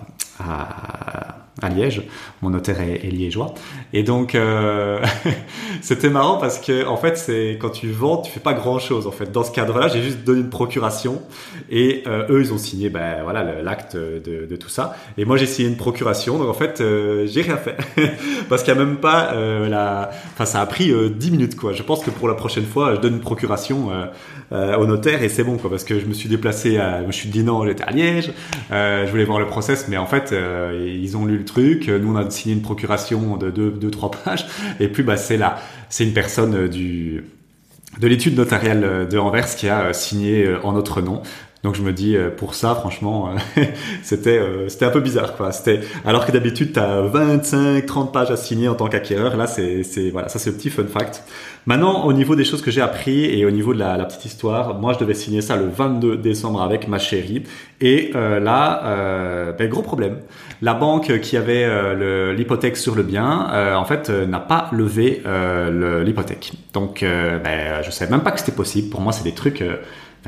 Liège. 1.69 2.03
Mon 2.41 2.49
notaire 2.51 2.79
est, 2.81 3.09
liégeois. 3.09 3.53
Et 3.93 4.03
donc, 4.03 4.35
euh, 4.35 5.03
c'était 5.81 6.09
marrant 6.09 6.37
parce 6.37 6.59
que, 6.59 6.85
en 6.85 6.97
fait, 6.97 7.17
c'est 7.17 7.57
quand 7.59 7.69
tu 7.69 7.89
vends, 7.89 8.17
tu 8.17 8.31
fais 8.31 8.39
pas 8.39 8.53
grand 8.53 8.77
chose. 8.77 9.07
En 9.07 9.11
fait, 9.11 9.31
dans 9.31 9.43
ce 9.43 9.51
cadre-là, 9.51 9.87
j'ai 9.87 10.01
juste 10.01 10.23
donné 10.23 10.41
une 10.41 10.49
procuration 10.49 11.21
et 11.71 12.03
euh, 12.07 12.27
eux, 12.29 12.41
ils 12.41 12.53
ont 12.53 12.57
signé, 12.57 12.89
ben 12.89 13.23
voilà, 13.23 13.61
l'acte 13.63 13.95
de, 13.95 14.45
de, 14.45 14.55
tout 14.55 14.69
ça. 14.69 14.95
Et 15.17 15.25
moi, 15.25 15.37
j'ai 15.37 15.47
signé 15.47 15.69
une 15.69 15.77
procuration. 15.77 16.37
Donc, 16.37 16.49
en 16.49 16.53
fait, 16.53 16.81
euh, 16.81 17.25
j'ai 17.25 17.41
rien 17.41 17.57
fait 17.57 17.77
parce 18.49 18.63
qu'il 18.63 18.73
y 18.73 18.77
a 18.77 18.79
même 18.79 18.97
pas 18.97 19.33
la. 19.33 20.11
Enfin, 20.33 20.45
ça 20.45 20.61
a 20.61 20.65
pris 20.65 20.93
10 20.93 21.31
minutes, 21.31 21.55
quoi. 21.55 21.73
Je 21.73 21.83
pense 21.83 22.03
que 22.03 22.11
pour 22.11 22.27
la 22.27 22.35
prochaine 22.35 22.65
fois, 22.65 22.95
je 22.95 22.99
donne 22.99 23.15
une 23.15 23.21
procuration 23.21 23.89
au 24.51 24.85
notaire 24.85 25.23
et 25.23 25.29
c'est 25.29 25.43
bon, 25.43 25.57
quoi, 25.57 25.69
parce 25.69 25.83
que 25.83 25.99
je 25.99 26.05
me 26.05 26.13
suis 26.13 26.29
déplacé. 26.29 26.77
À... 26.77 27.01
Je 27.01 27.07
me 27.07 27.11
suis 27.11 27.29
dit 27.29 27.43
non, 27.43 27.65
j'étais 27.65 27.83
à 27.83 27.91
Liège. 27.91 28.31
je 28.69 29.09
voulais 29.09 29.25
voir 29.25 29.39
le 29.39 29.47
process, 29.47 29.87
mais 29.87 29.97
en 29.97 30.05
fait, 30.05 30.33
ils 30.85 31.17
ont 31.17 31.25
lu 31.25 31.37
le 31.37 31.45
truc. 31.45 31.54
Nous, 31.57 32.13
on 32.13 32.15
a 32.15 32.29
signé 32.29 32.55
une 32.55 32.61
procuration 32.61 33.37
de 33.37 33.49
deux, 33.49 33.71
deux 33.71 33.91
trois 33.91 34.11
pages. 34.11 34.45
Et 34.79 34.87
puis, 34.87 35.03
bah, 35.03 35.17
c'est 35.17 35.37
là, 35.37 35.57
c'est 35.89 36.03
une 36.03 36.13
personne 36.13 36.55
euh, 36.55 36.67
de 36.67 38.07
l'étude 38.07 38.35
notariale 38.35 38.83
euh, 38.83 39.05
de 39.05 39.17
Anvers 39.17 39.55
qui 39.55 39.69
a 39.69 39.85
euh, 39.85 39.93
signé 39.93 40.47
en 40.63 40.73
notre 40.73 41.01
nom. 41.01 41.21
Donc 41.65 41.73
je 41.73 41.81
me 41.81 41.91
dis 41.91 42.15
pour 42.37 42.53
ça 42.53 42.75
franchement 42.75 43.31
c'était 44.03 44.39
c'était 44.67 44.85
un 44.85 44.91
peu 44.91 44.99
bizarre 45.01 45.35
quoi. 45.35 45.51
C'était 45.51 45.81
alors 46.05 46.27
que 46.27 46.31
d'habitude 46.31 46.73
tu 46.73 46.79
as 46.79 47.01
25 47.01 47.83
30 47.83 48.13
pages 48.13 48.29
à 48.29 48.37
signer 48.37 48.67
en 48.67 48.75
tant 48.75 48.87
qu'acquéreur, 48.87 49.35
là 49.35 49.47
c'est 49.47 49.81
voilà, 50.11 50.29
ça 50.29 50.37
c'est 50.37 50.51
le 50.51 50.57
petit 50.57 50.69
fun 50.69 50.85
fact. 50.85 51.23
Maintenant, 51.67 52.05
au 52.05 52.13
niveau 52.13 52.35
des 52.35 52.43
choses 52.43 52.61
que 52.61 52.69
j'ai 52.69 52.81
appris 52.81 53.25
et 53.25 53.43
au 53.43 53.49
niveau 53.49 53.73
de 53.73 53.79
la, 53.79 53.97
petite 54.05 54.25
histoire, 54.25 54.75
moi 54.75 54.93
je 54.93 54.99
devais 54.99 55.15
signer 55.15 55.41
ça 55.41 55.55
le 55.55 55.67
22 55.67 56.17
décembre 56.17 56.61
avec 56.61 56.87
ma 56.87 56.99
chérie. 56.99 57.41
Et 57.81 58.11
euh, 58.13 58.39
là, 58.39 58.83
euh, 58.85 59.51
ben, 59.51 59.67
gros 59.67 59.81
problème. 59.81 60.19
La 60.61 60.73
banque 60.73 61.19
qui 61.19 61.37
avait 61.37 61.65
euh, 61.65 62.33
l'hypothèque 62.33 62.77
sur 62.77 62.95
le 62.95 63.03
bien, 63.03 63.49
euh, 63.51 63.75
en 63.75 63.83
fait, 63.83 64.09
euh, 64.09 64.25
n'a 64.25 64.39
pas 64.39 64.69
levé 64.71 65.23
l'hypothèque. 66.05 66.53
Donc, 66.73 67.01
ben, 67.01 67.81
je 67.81 67.91
savais 67.91 68.11
même 68.11 68.21
pas 68.21 68.31
que 68.31 68.39
c'était 68.39 68.51
possible. 68.51 68.89
Pour 68.89 69.01
moi, 69.01 69.11
c'est 69.11 69.23
des 69.23 69.33
trucs 69.33 69.63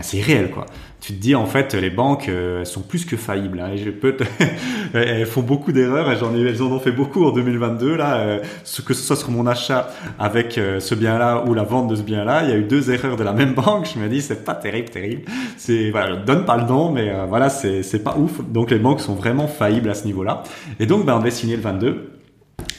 c'est 0.03 0.17
irréel 0.17 0.51
quoi. 0.51 0.65
Tu 0.99 1.13
te 1.13 1.21
dis 1.21 1.35
en 1.35 1.45
fait 1.45 1.73
les 1.73 1.89
banques 1.89 2.27
euh, 2.29 2.59
elles 2.59 2.65
sont 2.65 2.81
plus 2.81 3.05
que 3.05 3.15
faillibles. 3.17 3.59
Hein, 3.59 3.75
je 3.75 3.89
peux 3.89 4.15
elles 4.93 5.25
font 5.25 5.41
beaucoup 5.41 5.71
d'erreurs. 5.71 6.13
J'en 6.15 6.35
ai, 6.35 6.41
elles 6.41 6.61
en 6.61 6.71
ont 6.71 6.79
fait 6.79 6.91
beaucoup 6.91 7.25
en 7.25 7.31
2022 7.31 7.95
là. 7.95 8.17
Euh, 8.17 8.39
que 8.85 8.93
ce 8.93 9.01
soit 9.01 9.15
sur 9.15 9.31
mon 9.31 9.47
achat 9.47 9.89
avec 10.19 10.57
euh, 10.57 10.79
ce 10.79 10.95
bien-là 10.95 11.43
ou 11.47 11.53
la 11.53 11.63
vente 11.63 11.87
de 11.87 11.95
ce 11.95 12.01
bien-là, 12.01 12.43
il 12.43 12.49
y 12.49 12.53
a 12.53 12.57
eu 12.57 12.63
deux 12.63 12.91
erreurs 12.91 13.15
de 13.15 13.23
la 13.23 13.33
même 13.33 13.53
banque. 13.55 13.87
Je 13.93 13.99
me 13.99 14.07
dis 14.07 14.21
c'est 14.21 14.43
pas 14.43 14.55
terrible, 14.55 14.89
terrible. 14.89 15.23
C'est 15.57 15.91
voilà, 15.91 16.15
je 16.15 16.25
donne 16.25 16.45
pas 16.45 16.57
le 16.57 16.65
nom, 16.65 16.91
mais 16.91 17.11
voilà 17.27 17.49
c'est 17.49 17.83
c'est 17.83 18.03
pas 18.03 18.15
ouf. 18.17 18.41
Donc 18.47 18.71
les 18.71 18.79
banques 18.79 19.01
sont 19.01 19.15
vraiment 19.15 19.47
faillibles 19.47 19.89
à 19.89 19.93
ce 19.93 20.05
niveau-là. 20.05 20.43
Et 20.79 20.85
donc 20.85 21.05
ben 21.05 21.15
on 21.15 21.19
devait 21.19 21.31
signer 21.31 21.55
le 21.55 21.61
22. 21.61 22.11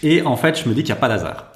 Et 0.02 0.22
en 0.22 0.36
fait 0.36 0.62
je 0.62 0.68
me 0.68 0.74
dis 0.74 0.82
qu'il 0.82 0.92
n'y 0.92 0.98
a 0.98 1.00
pas 1.00 1.08
d'hasard. 1.08 1.47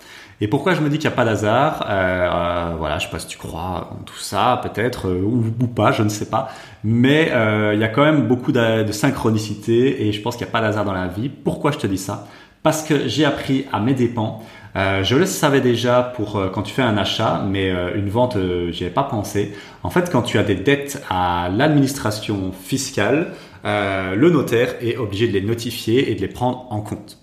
Et 0.42 0.48
pourquoi 0.48 0.74
je 0.74 0.80
me 0.82 0.90
dis 0.90 0.98
qu'il 0.98 1.08
n'y 1.08 1.14
a 1.14 1.16
pas 1.16 1.24
d'hasard 1.24 1.86
euh, 1.88 2.74
Voilà, 2.78 2.98
je 2.98 3.06
sais 3.06 3.10
pas 3.10 3.18
si 3.18 3.28
tu 3.28 3.38
crois 3.38 3.90
en 3.92 4.02
tout 4.04 4.18
ça, 4.18 4.60
peut-être, 4.62 5.08
ou, 5.08 5.44
ou, 5.60 5.66
pas, 5.66 5.92
je 5.92 6.02
ne 6.02 6.10
sais 6.10 6.28
pas. 6.28 6.50
Mais 6.84 7.30
il 7.72 7.78
y 7.80 7.84
a 7.84 7.88
quand 7.88 8.04
même 8.04 8.26
beaucoup 8.26 8.52
de, 8.52 8.82
de 8.82 8.92
synchronicité 8.92 10.06
et 10.06 10.12
je 10.12 10.20
pense 10.20 10.36
qu'il 10.36 10.44
n'y 10.44 10.50
a 10.50 10.52
pas 10.52 10.60
d'hasard 10.60 10.84
dans 10.84 10.92
la 10.92 11.06
vie. 11.06 11.28
Pourquoi 11.30 11.70
je 11.70 11.78
te 11.78 11.86
dis 11.86 11.98
ça? 11.98 12.26
Parce 12.62 12.82
que 12.82 13.08
j'ai 13.08 13.24
appris 13.24 13.66
à 13.72 13.80
mes 13.80 13.94
dépens 13.94 14.42
euh, 14.74 15.04
je 15.04 15.16
le 15.16 15.26
savais 15.26 15.60
déjà 15.60 16.02
pour 16.16 16.36
euh, 16.36 16.48
quand 16.48 16.62
tu 16.62 16.72
fais 16.72 16.82
un 16.82 16.96
achat, 16.96 17.44
mais 17.46 17.70
euh, 17.70 17.94
une 17.94 18.08
vente, 18.08 18.36
j'y 18.70 18.84
avais 18.84 18.92
pas 18.92 19.02
pensé. 19.02 19.52
En 19.82 19.90
fait, 19.90 20.10
quand 20.10 20.22
tu 20.22 20.38
as 20.38 20.42
des 20.42 20.54
dettes 20.54 21.02
à 21.10 21.50
l'administration 21.52 22.52
fiscale, 22.52 23.32
le 23.64 24.28
notaire 24.28 24.74
est 24.80 24.96
obligé 24.96 25.28
de 25.28 25.32
les 25.32 25.40
notifier 25.40 26.10
et 26.10 26.14
de 26.16 26.20
les 26.20 26.28
prendre 26.28 26.66
en 26.70 26.80
compte. 26.80 27.18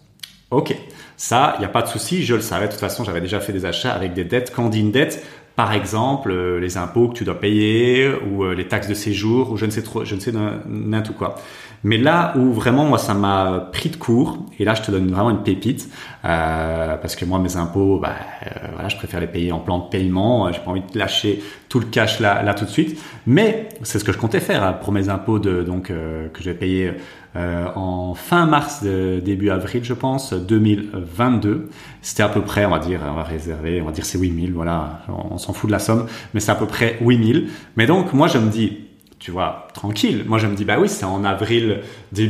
Ok, 0.51 0.73
ça, 1.19 1.55
il 1.57 1.59
n'y 1.59 1.65
a 1.65 1.69
pas 1.69 1.81
de 1.81 1.88
souci, 1.88 2.23
je 2.23 2.33
le 2.33 2.39
savais. 2.39 2.67
De 2.67 2.71
toute 2.71 2.79
façon, 2.79 3.03
j'avais 3.03 3.19
déjà 3.19 3.41
fait 3.41 3.51
des 3.51 3.65
achats 3.65 3.91
avec 3.91 4.13
des 4.13 4.23
dettes. 4.23 4.53
Quand 4.55 4.63
on 4.63 4.69
dit 4.69 4.79
une 4.79 4.91
dette, 4.91 5.21
par 5.57 5.73
exemple, 5.73 6.33
les 6.33 6.77
impôts 6.77 7.09
que 7.09 7.13
tu 7.13 7.25
dois 7.25 7.38
payer 7.38 8.09
ou 8.31 8.49
les 8.51 8.69
taxes 8.69 8.88
de 8.88 8.93
séjour 8.93 9.51
ou 9.51 9.57
je 9.57 9.65
ne 9.65 9.71
sais 9.71 9.81
trop, 9.81 10.05
je 10.05 10.15
ne 10.15 10.21
sais 10.21 10.31
n'importe 10.65 11.17
quoi. 11.17 11.35
Mais 11.83 11.97
là 11.97 12.33
où 12.35 12.51
vraiment 12.51 12.85
moi 12.85 12.97
ça 12.97 13.13
m'a 13.13 13.69
pris 13.71 13.89
de 13.89 13.95
court, 13.95 14.38
et 14.59 14.65
là 14.65 14.73
je 14.73 14.81
te 14.81 14.91
donne 14.91 15.09
vraiment 15.09 15.29
une 15.29 15.43
pépite, 15.43 15.89
euh, 16.25 16.97
parce 16.97 17.15
que 17.15 17.23
moi 17.23 17.39
mes 17.39 17.55
impôts, 17.55 17.99
bah, 17.99 18.15
euh, 18.45 18.49
voilà, 18.73 18.89
je 18.89 18.97
préfère 18.97 19.21
les 19.21 19.27
payer 19.27 19.51
en 19.51 19.59
plan 19.59 19.79
de 19.79 19.89
paiement, 19.89 20.47
euh, 20.47 20.51
j'ai 20.51 20.59
pas 20.59 20.71
envie 20.71 20.81
de 20.81 20.97
lâcher 20.97 21.41
tout 21.69 21.79
le 21.79 21.85
cash 21.85 22.19
là, 22.19 22.43
là 22.43 22.53
tout 22.53 22.65
de 22.65 22.69
suite. 22.69 23.01
Mais 23.27 23.69
c'est 23.83 23.99
ce 23.99 24.03
que 24.03 24.11
je 24.11 24.17
comptais 24.17 24.41
faire 24.41 24.63
hein, 24.63 24.73
pour 24.73 24.91
mes 24.91 25.07
impôts 25.07 25.39
de, 25.39 25.63
donc 25.63 25.89
euh, 25.89 26.27
que 26.29 26.43
je 26.43 26.49
vais 26.49 26.55
payer 26.57 26.93
en 27.36 28.13
fin 28.15 28.45
mars, 28.45 28.83
début 28.83 29.50
avril 29.50 29.83
je 29.83 29.93
pense, 29.93 30.33
2022. 30.33 31.69
C'était 32.01 32.24
à 32.24 32.29
peu 32.29 32.41
près, 32.41 32.65
on 32.65 32.71
va 32.71 32.79
dire, 32.79 33.01
on 33.09 33.13
va 33.13 33.24
réserver, 33.24 33.81
on 33.81 33.86
va 33.86 33.91
dire 33.91 34.05
c'est 34.05 34.17
8000, 34.17 34.53
voilà, 34.53 35.01
on, 35.07 35.38
s'en 35.38 35.53
fout 35.53 35.67
de 35.67 35.71
la 35.71 35.79
somme, 35.79 36.07
mais 36.33 36.39
c'est 36.39 36.51
à 36.51 36.55
peu 36.55 36.65
près 36.65 36.98
8000. 37.01 37.50
Mais 37.75 37.86
donc 37.86 38.13
moi 38.13 38.27
je 38.27 38.38
me 38.38 38.50
dis, 38.50 38.89
tu 39.19 39.31
vois, 39.31 39.67
tranquille. 39.74 40.24
Moi, 40.25 40.38
je 40.38 40.48
me 40.48 40.55
dis, 40.55 40.65
bah 40.65 40.77
oui, 40.79 40.88
c'est 40.88 41.05
en 41.05 41.24
avril, 41.25 41.81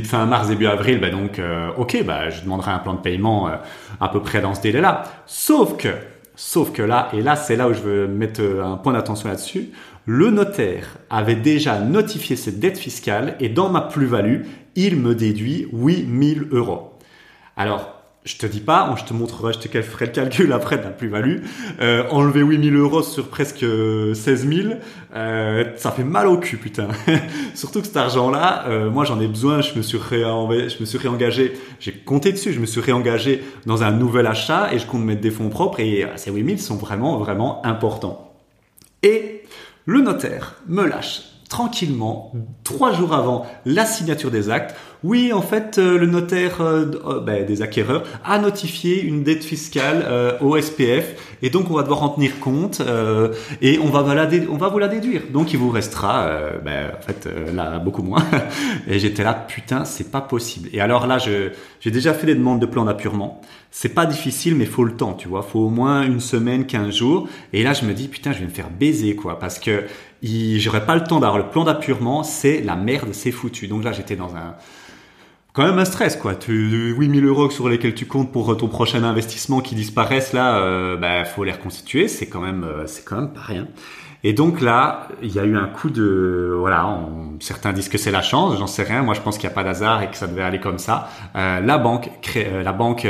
fin 0.03 0.25
mars, 0.25 0.50
début 0.50 0.65
avril, 0.65 1.00
bah 1.00 1.12
donc, 1.12 1.38
euh, 1.38 1.70
ok, 1.77 2.03
bah 2.03 2.29
je 2.29 2.41
demanderai 2.41 2.72
un 2.72 2.79
plan 2.79 2.96
de 2.96 3.00
paiement 3.00 3.48
euh, 3.48 3.56
à 4.01 4.10
peu 4.10 4.22
près 4.22 4.41
dans 4.41 4.56
ce 4.56 4.62
délai-là. 4.62 5.03
Sauf 5.27 5.77
que, 5.77 5.89
sauf 6.36 6.72
que 6.72 6.82
là, 6.82 7.10
et 7.13 7.22
là, 7.22 7.36
c'est 7.36 7.56
là 7.56 7.70
où 7.70 7.74
je 7.74 7.82
veux 7.82 8.08
mettre 8.08 8.41
euh, 8.41 8.65
un 8.65 8.77
point 8.77 8.94
d'attention 8.94 9.29
là-dessus, 9.29 9.70
le 10.06 10.32
notaire 10.32 10.98
avait 11.12 11.36
déjà 11.36 11.79
notifié 11.79 12.36
cette 12.36 12.60
dette 12.60 12.79
fiscale 12.79 13.36
et 13.39 13.50
dans 13.50 13.70
ma 13.70 13.82
plus-value, 13.82 14.41
il 14.76 14.98
me 14.98 15.16
déduit 15.16 15.68
8000 15.72 16.48
euros. 16.52 16.94
Alors, 17.58 18.00
je 18.26 18.38
te 18.38 18.46
dis 18.46 18.60
pas, 18.60 18.94
je 18.98 19.06
te 19.06 19.14
montrerai, 19.14 19.54
je 19.54 19.60
te 19.60 19.82
ferai 19.82 20.06
le 20.06 20.12
calcul 20.12 20.52
après 20.54 20.78
de 20.78 20.84
la 20.84 20.90
plus-value. 20.90 21.38
Euh, 21.80 22.04
enlever 22.12 22.42
8000 22.42 22.76
euros 22.76 23.02
sur 23.02 23.30
presque 23.30 23.66
16 24.14 24.48
000, 24.48 24.74
euh, 25.16 25.64
ça 25.78 25.92
fait 25.92 26.04
mal 26.04 26.28
au 26.28 26.38
cul, 26.38 26.58
putain. 26.58 26.90
Surtout 27.56 27.80
que 27.80 27.88
cet 27.88 27.98
argent-là, 27.98 28.66
euh, 28.68 28.90
moi 28.90 29.06
j'en 29.06 29.20
ai 29.20 29.28
besoin, 29.28 29.62
je 29.62 29.74
me 29.76 29.82
suis 29.82 29.98
je 29.98 30.80
me 30.80 30.86
suis 30.86 30.98
réengagé, 30.98 31.54
j'ai 31.80 31.94
compté 31.94 32.32
dessus, 32.32 32.52
je 32.54 32.60
me 32.60 32.66
suis 32.66 32.82
réengagé 32.82 33.44
dans 33.66 33.84
un 33.84 33.92
nouvel 33.92 34.28
achat 34.28 34.74
et 34.74 34.80
je 34.80 34.86
compte 34.86 35.04
mettre 35.04 35.22
des 35.22 35.32
fonds 35.32 35.50
propres 35.50 35.80
et 35.80 36.04
euh, 36.04 36.10
ces 36.18 36.32
8000 36.32 36.60
sont 36.60 36.76
vraiment, 36.76 37.18
vraiment 37.18 37.66
importants. 37.66 38.34
Et 39.02 39.44
le 39.86 40.02
notaire 40.02 40.56
me 40.68 40.86
lâche 40.86 41.29
tranquillement, 41.50 42.32
trois 42.63 42.94
jours 42.94 43.13
avant 43.13 43.46
la 43.65 43.86
signature 43.86 44.32
des 44.32 44.50
actes, 44.50 44.75
oui, 45.01 45.32
en 45.32 45.41
fait, 45.41 45.77
euh, 45.77 45.98
le 45.98 46.08
notaire 46.08 46.60
euh, 46.60 46.91
euh, 47.08 47.20
ben, 47.22 47.46
des 47.46 47.62
acquéreurs 47.62 48.03
a 48.25 48.38
notifié 48.38 49.01
une 49.01 49.24
dette 49.24 49.46
fiscale 49.46 50.06
au 50.41 50.60
SPF 50.60 51.38
et 51.41 51.50
donc 51.50 51.72
on 51.72 51.74
va 51.74 51.84
devoir 51.84 52.03
en 52.03 52.10
tenir 52.10 52.39
compte 52.39 52.82
et 53.62 53.79
on 53.79 53.86
va, 53.86 54.00
on 54.50 54.58
va 54.58 54.68
vous 54.68 54.79
la 54.79 54.88
déduire. 54.88 55.24
Donc 55.32 55.53
il 55.53 55.58
vous 55.58 55.70
restera, 55.70 56.27
ben, 56.63 56.91
en 56.98 57.01
fait, 57.01 57.29
là 57.53 57.79
beaucoup 57.79 58.03
moins. 58.03 58.24
et 58.88 59.00
j'étais 59.00 59.24
là, 59.24 59.34
putain, 59.34 59.86
c'est 59.86 60.12
pas 60.12 60.22
possible. 60.22 60.70
Et 60.74 60.82
alors 60.82 61.08
là, 61.08 61.18
j'ai 61.18 61.91
déjà 61.91 62.13
fait 62.13 62.27
des 62.27 62.36
demandes 62.36 62.60
de 62.60 62.65
plan 62.65 62.86
d'appurement. 62.86 63.41
C'est 63.72 63.89
pas 63.89 64.06
difficile, 64.06 64.56
mais 64.56 64.65
faut 64.65 64.84
le 64.84 64.96
temps, 64.96 65.13
tu 65.13 65.27
vois. 65.27 65.44
Faut 65.44 65.60
au 65.60 65.70
moins 65.70 66.01
une 66.01 66.20
semaine, 66.20 66.65
quinze 66.65 66.96
jours. 66.96 67.27
Et 67.53 67.62
là, 67.62 67.74
je 67.74 67.86
me 67.86 67.94
dis, 67.94 68.08
putain, 68.08 68.32
je 68.32 68.39
vais 68.39 68.46
me 68.46 68.50
faire 68.50 68.70
baiser, 68.70 69.15
quoi, 69.15 69.38
parce 69.38 69.60
que 69.60 69.84
j'aurais 70.24 70.86
pas 70.86 70.96
le 70.96 71.04
temps 71.04 71.20
d'avoir 71.20 71.38
le 71.38 71.50
plan 71.50 71.64
d'appurement. 71.64 72.24
C'est 72.24 72.62
la 72.62 72.76
merde, 72.76 73.10
c'est 73.14 73.32
foutu. 73.32 73.68
Donc 73.68 73.84
là, 73.84 73.92
j'étais 73.92 74.16
dans 74.16 74.36
un 74.36 74.56
quand 75.54 75.66
même 75.66 75.80
un 75.80 75.86
stress 75.86 76.16
quoi. 76.16 76.36
Tu, 76.36 76.94
8000 76.98 77.26
euros 77.26 77.50
sur 77.50 77.70
lesquels 77.70 77.94
tu 77.94 78.06
comptes 78.06 78.32
pour 78.32 78.56
ton 78.56 78.68
prochain 78.68 79.04
investissement 79.04 79.62
qui 79.62 79.76
disparaissent 79.76 80.34
là, 80.34 80.60
euh, 80.60 80.96
bah, 80.96 81.26
faut 81.26 81.44
les 81.44 81.52
reconstituer. 81.52 82.08
C'est 82.08 82.28
quand 82.28 82.42
même, 82.42 82.64
euh, 82.64 82.88
c'est 82.88 83.04
quand 83.04 83.18
même 83.18 83.34
pas 83.34 83.42
rien. 83.42 83.68
Et 84.24 84.34
donc 84.34 84.60
là, 84.60 85.08
il 85.22 85.34
y 85.34 85.40
a 85.40 85.46
eu 85.46 85.56
un 85.56 85.68
coup 85.68 85.90
de, 85.90 86.54
voilà, 86.60 87.00
certains 87.40 87.72
disent 87.72 87.88
que 87.88 87.98
c'est 87.98 88.12
la 88.12 88.22
chance, 88.22 88.58
j'en 88.60 88.68
sais 88.68 88.84
rien. 88.84 89.02
Moi, 89.02 89.14
je 89.14 89.22
pense 89.22 89.38
qu'il 89.38 89.48
n'y 89.48 89.54
a 89.54 89.56
pas 89.56 89.64
d'hasard 89.64 90.02
et 90.02 90.10
que 90.10 90.18
ça 90.18 90.28
devait 90.28 90.42
aller 90.42 90.60
comme 90.60 90.78
ça. 90.78 91.10
Euh, 91.38 91.62
la 91.62 91.78
banque, 91.78 92.10
euh, 92.36 92.62
la 92.62 92.74
banque 92.74 93.08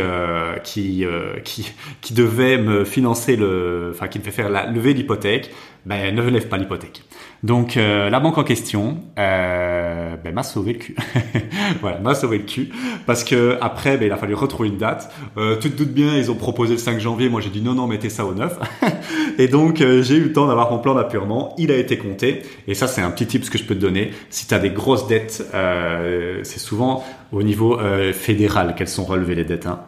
qui, 0.64 1.06
qui, 1.44 1.74
qui 2.02 2.14
devait 2.14 2.60
me 2.60 2.84
financer 2.84 3.36
le, 3.36 3.92
enfin, 3.94 4.08
qui 4.08 4.20
devait 4.20 4.30
faire 4.30 4.52
la 4.52 4.68
levée 4.68 4.94
d'hypothèque, 4.94 5.52
ben, 5.86 6.14
ne 6.14 6.22
lève 6.22 6.48
pas 6.48 6.58
l'hypothèque. 6.58 7.04
Donc 7.42 7.78
euh, 7.78 8.10
la 8.10 8.20
banque 8.20 8.38
en 8.38 8.44
question 8.44 8.98
euh, 9.18 10.16
ben, 10.22 10.34
m'a 10.34 10.44
sauvé 10.44 10.74
le 10.74 10.80
cul. 10.80 10.96
voilà, 11.82 12.00
m'a 12.00 12.14
sauvé 12.14 12.38
le 12.40 12.44
cul 12.44 12.70
parce 13.06 13.24
que 13.24 13.58
après 13.62 13.98
ben, 13.98 14.08
il 14.08 14.12
a 14.12 14.18
fallu 14.18 14.34
retrouver 14.34 14.70
une 14.70 14.78
date. 14.78 15.12
Euh, 15.38 15.56
tu 15.58 15.72
te 15.72 15.78
doutes 15.78 15.94
bien, 15.94 16.18
ils 16.18 16.30
ont 16.32 16.36
proposé 16.36 16.74
le 16.74 16.80
5 16.80 17.00
janvier. 17.00 17.30
Moi 17.30 17.40
j'ai 17.40 17.50
dit 17.50 17.62
non 17.62 17.74
non 17.74 17.88
mettez 17.88 18.10
ça 18.10 18.26
au 18.26 18.34
9. 18.34 18.60
et 19.38 19.48
donc 19.48 19.80
euh, 19.80 20.04
j'ai 20.04 20.16
eu 20.16 20.24
le 20.24 20.34
temps 20.34 20.48
d'avoir 20.48 20.70
mon 20.70 20.80
plan 20.80 20.96
d'appurement. 20.96 21.56
Il 21.58 21.72
a 21.72 21.78
été 21.78 21.98
compté 21.98 22.42
et 22.68 22.74
ça 22.74 22.88
c'est 22.88 23.02
un 23.02 23.12
petit 23.12 23.28
tip 23.28 23.50
que 23.50 23.58
je 23.58 23.64
peux 23.64 23.76
te 23.76 23.82
donner. 23.82 24.12
Si 24.30 24.48
tu 24.48 24.54
as 24.54 24.60
des 24.60 24.72
grosses 24.72 25.08
dettes, 25.08 25.44
c'est 26.44 26.60
souvent 26.60 27.06
au 27.32 27.42
niveau 27.42 27.80
fédéral 28.14 28.76
qu'elles 28.76 28.90
sont 28.90 29.06
relevées 29.06 29.36
les 29.36 29.46
dettes. 29.46 29.66
Hein. 29.66 29.80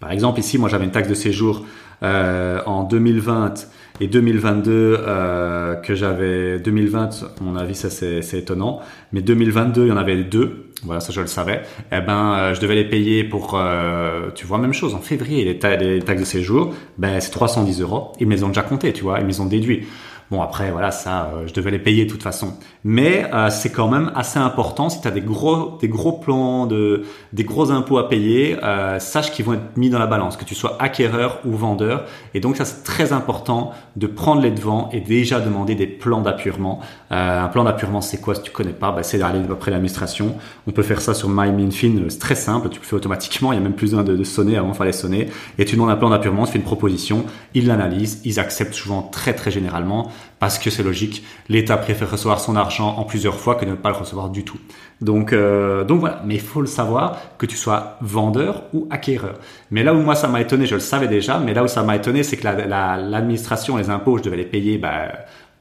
Par 0.00 0.10
exemple 0.10 0.40
ici 0.40 0.58
moi 0.58 0.68
j'avais 0.68 0.84
une 0.84 0.90
taxe 0.90 1.08
de 1.08 1.14
séjour 1.14 1.64
en 2.02 2.82
2020 2.82 3.68
et 4.00 4.06
2022 4.08 4.96
euh, 4.98 5.74
que 5.76 5.94
j'avais 5.94 6.58
2020 6.58 7.22
à 7.22 7.42
mon 7.42 7.56
avis 7.56 7.74
ça 7.74 7.90
c'est 7.90 8.38
étonnant. 8.38 8.80
Mais 9.12 9.22
2022 9.22 9.84
il 9.84 9.88
y 9.88 9.92
en 9.92 9.96
avait 9.96 10.22
deux. 10.24 10.70
Voilà 10.84 11.00
ça 11.00 11.12
je 11.12 11.20
le 11.20 11.26
savais. 11.26 11.62
Eh 11.92 12.00
ben 12.00 12.34
euh, 12.34 12.54
je 12.54 12.60
devais 12.60 12.74
les 12.74 12.84
payer 12.84 13.24
pour 13.24 13.54
euh, 13.54 14.30
tu 14.34 14.46
vois 14.46 14.58
même 14.58 14.72
chose. 14.72 14.94
En 14.94 15.00
février 15.00 15.44
les, 15.44 15.58
taxes 15.58 16.20
de 16.20 16.24
séjour 16.24 16.74
ben 16.98 17.20
c'est 17.20 17.30
310 17.30 17.80
euros. 17.80 18.12
Ils 18.20 18.26
me 18.26 18.34
les 18.34 18.44
ont 18.44 18.48
déjà 18.48 18.62
compté 18.62 18.92
tu 18.92 19.02
vois. 19.02 19.18
Ils 19.18 19.24
me 19.24 19.28
les 19.28 19.40
ont 19.40 19.46
déduits. 19.46 19.86
Bon 20.30 20.40
après 20.40 20.70
voilà 20.70 20.90
ça 20.90 21.30
je 21.46 21.52
devais 21.52 21.70
les 21.70 21.78
payer 21.78 22.04
de 22.04 22.10
toute 22.10 22.22
façon. 22.22 22.54
Mais 22.84 23.30
euh, 23.32 23.48
c'est 23.50 23.70
quand 23.70 23.86
même 23.86 24.10
assez 24.16 24.40
important 24.40 24.88
si 24.88 25.00
tu 25.00 25.06
as 25.06 25.12
des 25.12 25.20
gros 25.20 25.78
des 25.80 25.88
gros 25.88 26.12
plans 26.12 26.66
de 26.66 27.04
des 27.32 27.44
gros 27.44 27.70
impôts 27.70 27.98
à 27.98 28.08
payer, 28.08 28.58
euh, 28.64 28.98
sache 28.98 29.30
qu'ils 29.30 29.44
vont 29.44 29.54
être 29.54 29.76
mis 29.76 29.88
dans 29.88 30.00
la 30.00 30.08
balance 30.08 30.36
que 30.36 30.44
tu 30.44 30.56
sois 30.56 30.76
acquéreur 30.80 31.38
ou 31.44 31.52
vendeur. 31.52 32.06
Et 32.34 32.40
donc 32.40 32.56
ça 32.56 32.64
c'est 32.64 32.82
très 32.82 33.12
important 33.12 33.70
de 33.94 34.08
prendre 34.08 34.42
les 34.42 34.50
devants 34.50 34.88
et 34.92 35.00
déjà 35.00 35.38
demander 35.38 35.76
des 35.76 35.86
plans 35.86 36.22
d'appurement. 36.22 36.80
un 37.10 37.48
plan 37.48 37.62
d'appurement 37.62 38.00
c'est 38.00 38.20
quoi? 38.20 38.34
Si 38.34 38.42
tu 38.42 38.50
connais 38.50 38.72
pas 38.72 38.90
bah, 38.90 39.04
c'est 39.04 39.18
d'aller 39.18 39.40
après 39.50 39.70
l'administration. 39.70 40.34
On 40.66 40.72
peut 40.72 40.82
faire 40.82 41.00
ça 41.00 41.14
sur 41.14 41.28
MyMinFin, 41.28 42.02
c'est 42.08 42.18
très 42.18 42.34
simple, 42.34 42.68
tu 42.68 42.80
le 42.80 42.84
fais 42.84 42.96
automatiquement, 42.96 43.52
il 43.52 43.56
y 43.56 43.58
a 43.58 43.62
même 43.62 43.74
plus 43.74 43.90
besoin 43.90 44.02
de, 44.02 44.16
de 44.16 44.24
sonner 44.24 44.56
avant 44.56 44.70
il 44.70 44.74
fallait 44.74 44.92
sonner 44.92 45.28
et 45.58 45.64
tu 45.64 45.76
demandes 45.76 45.90
un 45.90 45.96
plan 45.96 46.10
d'appurement, 46.10 46.46
tu 46.46 46.52
fais 46.52 46.58
une 46.58 46.64
proposition, 46.64 47.24
ils 47.54 47.66
l'analysent, 47.66 48.20
ils 48.24 48.40
acceptent 48.40 48.74
souvent 48.74 49.02
très 49.02 49.34
très 49.34 49.50
généralement 49.50 50.10
parce 50.40 50.58
que 50.58 50.70
c'est 50.70 50.82
logique. 50.82 51.24
L'État 51.48 51.76
préfère 51.76 52.10
recevoir 52.10 52.40
son 52.40 52.56
argent 52.56 52.71
en 52.80 53.04
plusieurs 53.04 53.38
fois 53.38 53.54
que 53.54 53.64
ne 53.64 53.74
pas 53.74 53.90
le 53.90 53.96
recevoir 53.96 54.30
du 54.30 54.44
tout. 54.44 54.58
Donc, 55.02 55.32
euh, 55.32 55.84
donc 55.84 56.00
voilà. 56.00 56.22
Mais 56.24 56.34
il 56.34 56.40
faut 56.40 56.60
le 56.60 56.66
savoir 56.66 57.18
que 57.36 57.46
tu 57.46 57.56
sois 57.56 57.96
vendeur 58.00 58.62
ou 58.72 58.86
acquéreur. 58.90 59.34
Mais 59.70 59.82
là 59.82 59.94
où 59.94 60.00
moi 60.00 60.14
ça 60.14 60.28
m'a 60.28 60.40
étonné, 60.40 60.66
je 60.66 60.74
le 60.74 60.80
savais 60.80 61.08
déjà, 61.08 61.38
mais 61.38 61.54
là 61.54 61.64
où 61.64 61.68
ça 61.68 61.82
m'a 61.82 61.96
étonné, 61.96 62.22
c'est 62.22 62.36
que 62.36 62.46
l'administration, 62.46 63.76
la, 63.76 63.82
les 63.82 63.90
impôts, 63.90 64.18
je 64.18 64.22
devais 64.22 64.36
les 64.36 64.44
payer 64.44 64.78
bah, 64.78 65.12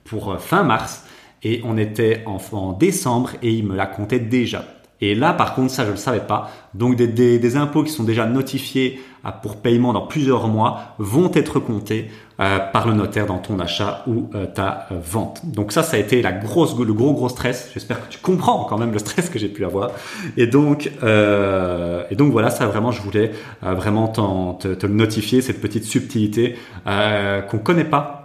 pour 0.05 0.31
euh, 0.31 0.37
fin 0.37 0.63
mars. 0.63 1.05
Et 1.43 1.61
on 1.65 1.75
était 1.75 2.23
en, 2.27 2.73
décembre 2.73 3.31
et 3.41 3.51
il 3.51 3.65
me 3.65 3.75
la 3.75 3.87
comptait 3.87 4.19
déjà. 4.19 4.63
Et 5.03 5.15
là, 5.15 5.33
par 5.33 5.55
contre, 5.55 5.71
ça, 5.71 5.83
je 5.83 5.87
ne 5.87 5.93
le 5.93 5.97
savais 5.97 6.19
pas. 6.19 6.51
Donc, 6.75 6.95
des, 6.95 7.55
impôts 7.55 7.83
qui 7.83 7.91
sont 7.91 8.03
déjà 8.03 8.27
notifiés 8.27 9.01
pour 9.41 9.57
paiement 9.57 9.93
dans 9.93 10.07
plusieurs 10.07 10.47
mois 10.47 10.95
vont 10.97 11.31
être 11.33 11.59
comptés 11.59 12.09
euh, 12.41 12.57
par 12.57 12.87
le 12.87 12.95
notaire 12.95 13.27
dans 13.27 13.37
ton 13.37 13.59
achat 13.59 14.03
ou 14.07 14.27
euh, 14.33 14.47
ta 14.47 14.87
euh, 14.91 14.95
vente. 14.99 15.41
Donc 15.43 15.71
ça, 15.71 15.83
ça 15.83 15.97
a 15.97 15.99
été 15.99 16.23
la 16.23 16.31
grosse, 16.31 16.75
le 16.75 16.91
gros, 16.91 17.13
gros 17.13 17.29
stress. 17.29 17.69
J'espère 17.71 18.01
que 18.01 18.11
tu 18.11 18.17
comprends 18.17 18.63
quand 18.63 18.79
même 18.79 18.91
le 18.91 18.97
stress 18.97 19.29
que 19.29 19.37
j'ai 19.37 19.47
pu 19.47 19.63
avoir. 19.63 19.91
Et 20.37 20.47
donc, 20.47 20.87
et 20.87 22.15
donc 22.15 22.31
voilà, 22.31 22.49
ça 22.49 22.65
vraiment, 22.65 22.91
je 22.91 23.01
voulais 23.01 23.31
vraiment 23.61 24.07
te, 24.07 24.87
le 24.87 24.93
notifier, 24.93 25.41
cette 25.41 25.61
petite 25.61 25.83
subtilité 25.83 26.55
qu'on 26.85 27.59
connaît 27.59 27.83
pas 27.83 28.20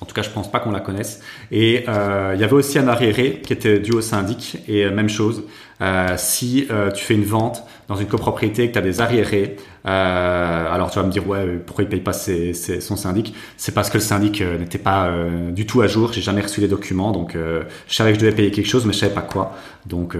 en 0.00 0.04
tout 0.04 0.14
cas, 0.14 0.22
je 0.22 0.30
pense 0.30 0.50
pas 0.50 0.60
qu'on 0.60 0.72
la 0.72 0.80
connaisse. 0.80 1.20
Et 1.50 1.84
euh, 1.88 2.32
il 2.34 2.40
y 2.40 2.44
avait 2.44 2.52
aussi 2.52 2.78
un 2.78 2.88
arriéré 2.88 3.40
qui 3.42 3.52
était 3.52 3.78
dû 3.78 3.92
au 3.92 4.00
syndic. 4.00 4.58
Et 4.68 4.84
euh, 4.84 4.90
même 4.90 5.08
chose, 5.08 5.44
euh, 5.80 6.14
si 6.16 6.68
tu 6.94 7.04
fais 7.04 7.14
une 7.14 7.24
vente 7.24 7.64
dans 7.88 7.96
une 7.96 8.06
copropriété, 8.06 8.68
que 8.68 8.72
tu 8.72 8.78
as 8.78 8.82
des 8.82 9.00
arriérés, 9.00 9.56
alors 9.84 10.90
tu 10.90 10.98
vas 10.98 11.04
me 11.04 11.12
dire 11.12 11.28
ouais 11.28 11.60
pourquoi 11.64 11.84
il 11.84 11.88
paye 11.88 12.00
pas 12.00 12.12
son 12.12 12.96
syndic? 12.96 13.34
C'est 13.56 13.72
parce 13.72 13.88
que 13.88 13.98
le 13.98 14.02
syndic 14.02 14.40
n'était 14.40 14.78
pas 14.78 15.12
du 15.52 15.64
tout 15.66 15.82
à 15.82 15.86
jour. 15.86 16.12
J'ai 16.12 16.22
jamais 16.22 16.40
reçu 16.40 16.60
les 16.60 16.66
documents, 16.66 17.12
donc 17.12 17.36
je 17.36 17.94
savais 17.94 18.12
que 18.12 18.18
je 18.18 18.24
devais 18.24 18.34
payer 18.34 18.50
quelque 18.50 18.68
chose, 18.68 18.84
mais 18.86 18.92
je 18.92 18.98
savais 18.98 19.14
pas 19.14 19.20
quoi. 19.20 19.54
Donc 19.84 20.16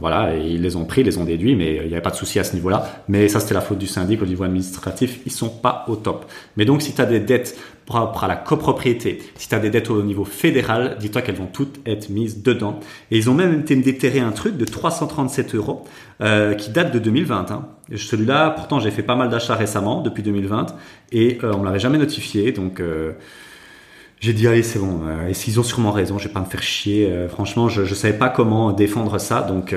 voilà, 0.00 0.34
et 0.34 0.40
ils 0.40 0.62
les 0.62 0.74
ont 0.74 0.84
pris, 0.84 1.02
ils 1.02 1.06
les 1.06 1.18
ont 1.18 1.24
déduits, 1.24 1.54
mais 1.54 1.76
il 1.76 1.86
n'y 1.86 1.92
avait 1.92 2.00
pas 2.00 2.10
de 2.10 2.16
souci 2.16 2.40
à 2.40 2.44
ce 2.44 2.54
niveau-là. 2.54 3.04
Mais 3.08 3.28
ça 3.28 3.38
c'était 3.38 3.54
la 3.54 3.60
faute 3.60 3.78
du 3.78 3.86
syndic 3.86 4.20
au 4.22 4.26
niveau 4.26 4.42
administratif, 4.42 5.20
ils 5.26 5.32
sont 5.32 5.50
pas 5.50 5.84
au 5.86 5.94
top. 5.94 6.24
Mais 6.56 6.64
donc 6.64 6.82
si 6.82 6.92
tu 6.92 7.00
as 7.00 7.06
des 7.06 7.20
dettes 7.20 7.56
propres 7.86 8.24
à 8.24 8.28
la 8.28 8.36
copropriété, 8.36 9.22
si 9.36 9.48
tu 9.48 9.54
as 9.54 9.60
des 9.60 9.70
dettes 9.70 9.90
au 9.90 10.02
niveau 10.02 10.24
fédéral, 10.24 10.96
dis-toi 11.00 11.22
qu'elles 11.22 11.36
vont 11.36 11.46
toutes 11.46 11.78
être 11.86 12.10
mises 12.10 12.42
dedans. 12.42 12.80
Et 13.10 13.16
ils 13.16 13.30
ont 13.30 13.34
même 13.34 13.60
été 13.60 13.76
me 13.76 13.82
déterrer 13.82 14.18
un 14.20 14.32
truc 14.32 14.56
de 14.56 14.64
337 14.64 15.54
euros 15.54 15.84
euh, 16.20 16.54
qui 16.54 16.70
date 16.70 16.92
de 16.92 16.98
2020. 16.98 17.50
Hein. 17.50 17.66
Celui-là, 17.94 18.50
pourtant, 18.50 18.80
j'ai 18.80 18.90
fait 18.90 19.04
pas 19.04 19.14
mal 19.14 19.30
d'achats 19.30 19.54
récemment, 19.54 20.02
depuis 20.02 20.24
2020, 20.24 20.74
et 21.12 21.38
euh, 21.42 21.52
on 21.54 21.60
me 21.60 21.64
l'avait 21.64 21.78
jamais 21.78 21.98
notifié, 21.98 22.50
donc 22.50 22.80
euh, 22.80 23.12
j'ai 24.18 24.32
dit 24.32 24.48
allez 24.48 24.64
c'est 24.64 24.80
bon. 24.80 25.02
et 25.28 25.34
s'ils 25.34 25.60
ont 25.60 25.62
sûrement 25.62 25.92
raison, 25.92 26.18
je 26.18 26.26
vais 26.26 26.34
pas 26.34 26.40
me 26.40 26.46
faire 26.46 26.62
chier. 26.62 27.26
franchement, 27.28 27.68
je, 27.68 27.84
je 27.84 27.94
savais 27.94 28.16
pas 28.18 28.30
comment 28.30 28.72
défendre 28.72 29.18
ça, 29.18 29.42
donc 29.42 29.74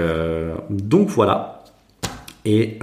voilà. 1.09 1.63
Et 2.45 2.79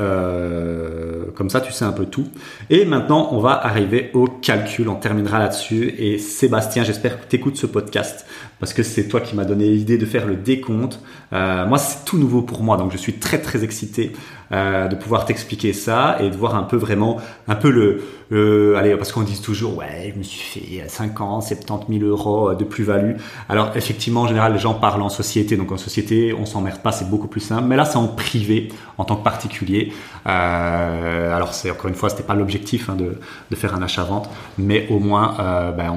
comme 1.36 1.50
ça, 1.50 1.60
tu 1.60 1.70
sais 1.70 1.84
un 1.84 1.92
peu 1.92 2.06
tout. 2.06 2.26
Et 2.70 2.84
maintenant, 2.84 3.28
on 3.32 3.38
va 3.38 3.52
arriver 3.52 4.10
au 4.14 4.26
calcul. 4.26 4.88
On 4.88 4.94
terminera 4.94 5.38
là-dessus. 5.38 5.94
Et 5.98 6.18
Sébastien, 6.18 6.82
j'espère 6.82 7.20
que 7.20 7.26
tu 7.28 7.36
écoutes 7.36 7.56
ce 7.56 7.66
podcast 7.66 8.26
parce 8.58 8.72
que 8.72 8.82
c'est 8.82 9.08
toi 9.08 9.20
qui 9.20 9.36
m'as 9.36 9.44
donné 9.44 9.68
l'idée 9.68 9.98
de 9.98 10.06
faire 10.06 10.26
le 10.26 10.36
décompte. 10.36 11.00
Euh, 11.32 11.66
moi, 11.66 11.78
c'est 11.78 12.04
tout 12.04 12.18
nouveau 12.18 12.42
pour 12.42 12.62
moi, 12.62 12.76
donc 12.76 12.92
je 12.92 12.96
suis 12.96 13.14
très 13.14 13.38
très 13.38 13.64
excité 13.64 14.12
euh, 14.52 14.88
de 14.88 14.94
pouvoir 14.94 15.26
t'expliquer 15.26 15.72
ça 15.72 16.16
et 16.20 16.30
de 16.30 16.36
voir 16.36 16.54
un 16.54 16.62
peu 16.62 16.76
vraiment, 16.76 17.18
un 17.48 17.56
peu 17.56 17.70
le, 17.70 18.76
allez, 18.76 18.96
parce 18.96 19.12
qu'on 19.12 19.22
dit 19.22 19.40
toujours, 19.42 19.76
ouais, 19.78 20.12
je 20.14 20.18
me 20.18 20.22
suis 20.22 20.60
fait 20.60 20.88
50, 20.88 21.42
70 21.42 21.98
000 21.98 22.08
euros 22.08 22.54
de 22.54 22.64
plus-value. 22.64 23.16
Alors 23.48 23.72
effectivement, 23.74 24.22
en 24.22 24.28
général, 24.28 24.54
les 24.54 24.58
gens 24.58 24.74
parlent 24.74 25.02
en 25.02 25.08
société, 25.10 25.56
donc 25.56 25.72
en 25.72 25.76
société, 25.76 26.32
on 26.32 26.46
s'emmerde 26.46 26.78
pas, 26.78 26.92
c'est 26.92 27.10
beaucoup 27.10 27.28
plus 27.28 27.40
simple. 27.40 27.64
Mais 27.66 27.76
là, 27.76 27.84
c'est 27.84 27.98
en 27.98 28.08
privé, 28.08 28.68
en 28.96 29.04
tant 29.04 29.16
que 29.16 29.24
particulier. 29.24 29.92
Euh, 30.26 31.25
alors 31.33 31.54
c'est 31.54 31.71
encore 31.71 31.88
une 31.88 31.95
fois, 31.95 32.09
c'était 32.09 32.23
pas 32.23 32.35
l'objectif 32.35 32.88
hein, 32.88 32.97
de, 32.97 33.56
faire 33.56 33.75
un 33.75 33.83
achat-vente, 33.83 34.28
mais 34.59 34.87
au 34.90 34.99
moins, 34.99 35.37
euh, 35.40 35.73
ben, 35.73 35.95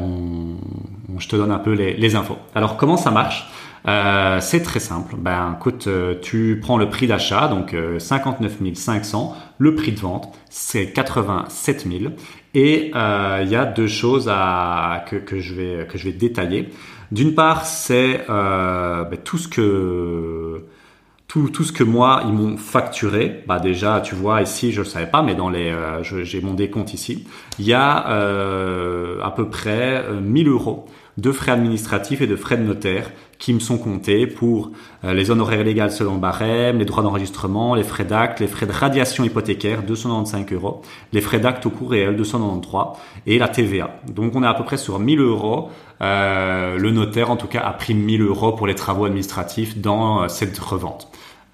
je 1.17 1.27
te 1.27 1.35
donne 1.35 1.51
un 1.51 1.59
peu 1.59 1.73
les, 1.73 2.15
infos. 2.15 2.37
Alors 2.55 2.77
comment 2.77 2.97
ça 2.97 3.11
marche? 3.11 3.49
Euh, 3.87 4.39
c'est 4.41 4.61
très 4.61 4.79
simple. 4.79 5.15
Ben, 5.17 5.55
écoute, 5.57 5.87
euh, 5.87 6.15
tu 6.21 6.59
prends 6.61 6.77
le 6.77 6.89
prix 6.89 7.07
d'achat, 7.07 7.47
donc 7.47 7.75
59 7.97 8.57
euh, 8.61 8.73
500. 8.73 9.35
Le 9.57 9.75
prix 9.75 9.91
de 9.91 9.99
vente, 9.99 10.33
c'est 10.49 10.91
87 10.91 11.87
000. 11.87 12.13
Et 12.55 12.91
euh, 12.95 13.41
il 13.43 13.49
y 13.49 13.55
a 13.55 13.65
deux 13.65 13.87
choses 13.87 14.29
à, 14.31 15.05
que, 15.07 15.15
que, 15.15 15.39
je 15.39 15.53
vais, 15.53 15.87
que 15.87 15.97
je 15.97 16.05
vais 16.05 16.13
détailler. 16.13 16.69
D'une 17.11 17.33
part, 17.33 17.65
c'est 17.65 18.25
ben, 18.27 19.17
tout 19.23 19.37
ce 19.37 19.47
que 19.47 20.38
tout, 21.29 21.63
ce 21.63 21.71
que 21.71 21.83
moi 21.85 22.23
ils 22.25 22.33
m'ont 22.33 22.57
facturé. 22.57 23.43
Bah 23.47 23.59
déjà, 23.59 24.01
tu 24.01 24.15
vois 24.15 24.41
ici, 24.41 24.73
je 24.73 24.81
ne 24.81 24.85
savais 24.85 25.09
pas, 25.09 25.21
mais 25.21 25.35
dans 25.35 25.49
les, 25.49 25.73
j'ai 26.03 26.41
mon 26.41 26.53
décompte 26.53 26.93
ici, 26.93 27.25
il 27.59 27.65
y 27.65 27.73
a 27.73 27.95
à 27.95 29.31
peu 29.31 29.49
près 29.49 30.03
1000 30.21 30.49
euros 30.49 30.87
de 31.19 31.31
frais 31.31 31.51
administratifs 31.51 32.21
et 32.21 32.27
de 32.27 32.35
frais 32.35 32.57
de 32.57 32.63
notaire 32.63 33.11
qui 33.39 33.53
me 33.53 33.59
sont 33.59 33.77
comptés 33.77 34.27
pour 34.27 34.71
euh, 35.05 35.13
les 35.13 35.31
honoraires 35.31 35.63
légales 35.63 35.91
selon 35.91 36.15
barème, 36.15 36.77
les 36.77 36.85
droits 36.85 37.03
d'enregistrement, 37.03 37.73
les 37.73 37.83
frais 37.83 38.03
d'acte, 38.03 38.41
les 38.41 38.47
frais 38.47 38.65
de 38.65 38.71
radiation 38.71 39.23
hypothécaire, 39.23 39.83
295 39.83 40.51
euros, 40.53 40.81
les 41.13 41.21
frais 41.21 41.39
d'acte 41.39 41.65
au 41.65 41.69
coût 41.69 41.87
réel, 41.87 42.17
293, 42.17 43.01
et 43.25 43.39
la 43.39 43.47
TVA. 43.47 44.01
Donc 44.07 44.35
on 44.35 44.43
est 44.43 44.47
à 44.47 44.53
peu 44.53 44.65
près 44.65 44.77
sur 44.77 44.99
1000 44.99 45.21
euros. 45.21 45.69
Euh, 46.01 46.77
le 46.77 46.91
notaire, 46.91 47.31
en 47.31 47.37
tout 47.37 47.47
cas, 47.47 47.61
a 47.61 47.71
pris 47.71 47.93
1000 47.93 48.21
euros 48.21 48.51
pour 48.51 48.67
les 48.67 48.75
travaux 48.75 49.05
administratifs 49.05 49.77
dans 49.77 50.23
euh, 50.23 50.27
cette 50.27 50.57
revente. 50.59 51.08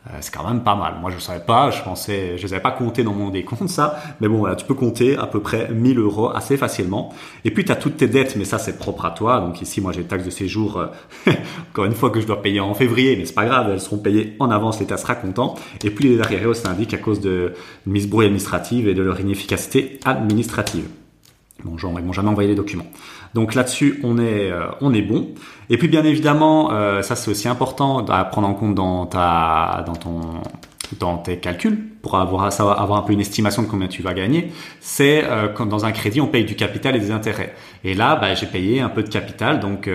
Euh, 0.07 0.17
c'est 0.21 0.33
quand 0.33 0.47
même 0.47 0.62
pas 0.62 0.75
mal. 0.75 0.95
Moi, 1.01 1.09
je 1.09 1.15
ne 1.15 1.21
savais 1.21 1.43
pas, 1.43 1.71
je 1.71 1.81
pensais, 1.81 2.38
je 2.38 2.43
les 2.45 2.53
avais 2.53 2.62
pas 2.62 2.71
compté 2.71 3.03
dans 3.03 3.13
mon 3.13 3.29
décompte, 3.29 3.69
ça. 3.69 4.00
Mais 4.21 4.27
bon, 4.27 4.38
voilà, 4.38 4.55
tu 4.55 4.65
peux 4.65 4.74
compter 4.74 5.17
à 5.17 5.25
peu 5.25 5.39
près 5.39 5.69
1000 5.71 5.97
euros 6.00 6.29
assez 6.29 6.57
facilement. 6.57 7.13
Et 7.43 7.51
puis, 7.51 7.65
tu 7.65 7.71
as 7.71 7.75
toutes 7.75 7.97
tes 7.97 8.07
dettes, 8.07 8.35
mais 8.35 8.46
ça, 8.46 8.59
c'est 8.59 8.77
propre 8.77 9.05
à 9.05 9.11
toi. 9.11 9.39
Donc 9.39 9.61
ici, 9.61 9.81
moi, 9.81 9.91
j'ai 9.91 10.01
les 10.01 10.07
taxes 10.07 10.25
de 10.25 10.29
séjour, 10.29 10.77
euh, 10.77 10.87
encore 11.72 11.85
une 11.85 11.96
fois, 11.96 12.11
que 12.11 12.22
je 12.22 12.27
dois 12.27 12.41
payer 12.41 12.59
en 12.59 12.74
février, 12.74 13.15
mais 13.15 13.25
c'est 13.25 13.33
pas 13.33 13.46
grave, 13.46 13.70
elles 13.72 13.81
seront 13.81 13.98
payées 13.98 14.35
en 14.39 14.51
avance, 14.51 14.79
l'État 14.79 14.98
sera 14.98 15.15
content. 15.15 15.55
Et 15.83 15.89
puis, 15.89 16.07
les 16.09 16.22
arriérés 16.22 16.46
au 16.46 16.53
syndic 16.53 16.94
à 16.94 16.98
cause 16.98 17.20
de 17.20 17.53
misbrouille 17.85 18.25
administrative 18.25 18.87
et 18.87 18.94
de 18.94 19.01
leur 19.01 19.20
inefficacité 19.20 20.00
administrative. 20.05 20.87
Bon, 21.65 21.79
genre, 21.79 21.93
ils 21.97 22.05
m'ont 22.05 22.13
jamais 22.13 22.29
envoyé 22.29 22.47
les 22.47 22.55
documents. 22.55 22.85
Donc 23.33 23.55
là-dessus, 23.55 23.99
on 24.03 24.19
est, 24.19 24.51
euh, 24.51 24.67
on 24.81 24.93
est 24.93 25.01
bon. 25.01 25.29
Et 25.71 25.79
puis 25.79 25.87
bien 25.87 26.05
évidemment, 26.05 26.71
euh, 26.71 27.01
ça 27.01 27.15
c'est 27.15 27.31
aussi 27.31 27.47
important 27.47 28.05
à 28.05 28.23
prendre 28.23 28.47
en 28.47 28.53
compte 28.53 28.75
dans 28.75 29.07
ta, 29.07 29.83
dans 29.87 29.95
ton, 29.95 30.21
dans 30.99 31.17
tes 31.17 31.37
calculs 31.37 31.79
pour 32.03 32.17
avoir, 32.17 32.53
savoir, 32.53 32.79
avoir 32.79 32.99
un 32.99 33.01
peu 33.01 33.13
une 33.13 33.19
estimation 33.19 33.63
de 33.63 33.67
combien 33.67 33.87
tu 33.87 34.03
vas 34.03 34.13
gagner. 34.13 34.51
C'est 34.79 35.23
euh, 35.25 35.47
quand 35.47 35.65
dans 35.65 35.85
un 35.85 35.91
crédit, 35.91 36.21
on 36.21 36.27
paye 36.27 36.45
du 36.45 36.55
capital 36.55 36.95
et 36.95 36.99
des 36.99 37.09
intérêts. 37.09 37.55
Et 37.83 37.95
là, 37.95 38.15
bah, 38.15 38.35
j'ai 38.35 38.45
payé 38.45 38.79
un 38.79 38.89
peu 38.89 39.01
de 39.01 39.09
capital, 39.09 39.59
donc 39.59 39.89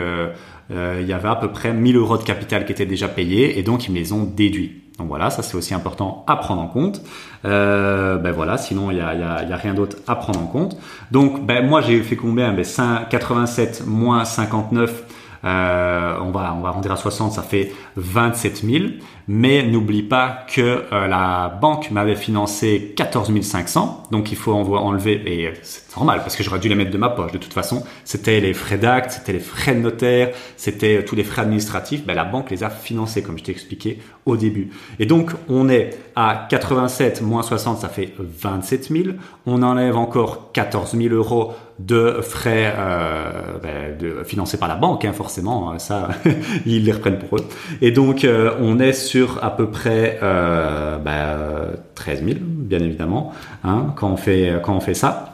il 0.71 1.07
y 1.07 1.13
avait 1.13 1.29
à 1.29 1.37
peu 1.37 1.53
près 1.53 1.73
1000 1.73 1.97
euros 1.97 2.19
de 2.19 2.25
capital 2.25 2.67
qui 2.67 2.73
étaient 2.73 2.85
déjà 2.85 3.07
payés 3.07 3.61
et 3.61 3.63
donc 3.63 3.87
ils 3.87 3.93
me 3.93 3.97
les 3.97 4.13
ont 4.13 4.25
déduits. 4.25 4.83
Donc 5.01 5.09
voilà, 5.09 5.31
ça 5.31 5.43
c'est 5.43 5.57
aussi 5.57 5.73
important 5.73 6.25
à 6.27 6.37
prendre 6.37 6.61
en 6.61 6.67
compte. 6.67 7.01
Euh, 7.47 8.19
ben 8.19 8.33
voilà, 8.33 8.59
sinon 8.59 8.91
il 8.91 8.99
y 8.99 9.01
a, 9.01 9.15
y, 9.15 9.23
a, 9.23 9.57
rien 9.57 9.73
d'autre 9.73 9.97
à 10.07 10.15
prendre 10.15 10.43
en 10.43 10.47
compte. 10.47 10.77
Donc 11.11 11.47
ben 11.47 11.67
moi 11.67 11.81
j'ai 11.81 12.03
fait 12.03 12.17
combien? 12.17 12.53
Ben 12.53 12.67
87 13.09 13.85
moins 13.87 14.27
59 14.27 15.05
euh, 15.43 16.19
on 16.21 16.33
va 16.33 16.55
on 16.55 16.61
va 16.61 16.71
rendre 16.71 16.93
à 16.93 16.97
60, 16.97 17.33
ça 17.33 17.41
fait 17.43 17.73
27 17.97 18.57
000. 18.63 18.85
Mais 19.33 19.63
n'oublie 19.63 20.03
pas 20.03 20.45
que 20.53 20.61
euh, 20.93 21.07
la 21.07 21.57
banque 21.61 21.93
m'avait 21.93 22.17
financé 22.17 22.93
14 22.97 23.31
500, 23.43 24.09
donc 24.11 24.33
il 24.33 24.37
faut 24.37 24.53
enlever 24.53 25.23
et 25.25 25.53
c'est 25.63 25.95
normal 25.95 26.19
parce 26.25 26.35
que 26.35 26.43
j'aurais 26.43 26.59
dû 26.59 26.69
les 26.69 26.75
mettre 26.75 26.91
de 26.91 26.99
ma 26.99 27.11
poche. 27.11 27.31
De 27.31 27.39
toute 27.39 27.53
façon, 27.53 27.85
c'était 28.05 28.41
les 28.41 28.55
frais 28.55 28.77
d'acte, 28.77 29.13
c'était 29.13 29.33
les 29.33 29.39
frais 29.39 29.77
de 29.77 29.83
notaire, 29.83 30.31
c'était 30.57 31.05
tous 31.05 31.15
les 31.15 31.23
frais 31.23 31.43
administratifs. 31.43 32.05
Ben, 32.05 32.15
la 32.15 32.25
banque 32.25 32.51
les 32.51 32.65
a 32.65 32.71
financés 32.71 33.23
comme 33.23 33.39
je 33.39 33.45
t'ai 33.45 33.53
expliqué 33.53 34.01
au 34.27 34.37
début. 34.37 34.71
Et 34.99 35.07
donc 35.07 35.31
on 35.49 35.69
est 35.69 35.97
à 36.17 36.49
87 36.51 37.23
moins 37.23 37.45
60, 37.45 37.79
ça 37.79 37.89
fait 37.89 38.13
27 38.19 38.89
000. 38.89 39.05
On 39.47 39.63
enlève 39.63 39.97
encore 39.97 40.51
14 40.51 40.97
000 40.97 41.15
euros 41.15 41.53
de 41.81 42.19
frais 42.21 42.75
euh, 42.77 43.59
ben, 43.63 44.25
financés 44.25 44.59
par 44.59 44.69
la 44.69 44.75
banque, 44.75 45.05
hein, 45.05 45.13
forcément, 45.13 45.71
hein, 45.71 45.79
ça, 45.79 46.09
ils 46.67 46.85
les 46.85 46.93
reprennent 46.93 47.19
pour 47.19 47.39
eux. 47.39 47.45
Et 47.81 47.91
donc, 47.91 48.25
euh, 48.25 48.53
on 48.61 48.79
est 48.79 48.93
sur 48.93 49.20
à 49.43 49.51
peu 49.51 49.69
près 49.71 50.19
euh, 50.23 50.99
ben, 50.99 51.77
13 51.95 52.25
000, 52.25 52.39
bien 52.41 52.81
évidemment, 52.81 53.33
hein, 53.65 53.93
quand, 53.97 54.11
on 54.11 54.17
fait, 54.17 54.61
quand 54.63 54.75
on 54.75 54.81
fait 54.81 54.95
ça. 54.95 55.27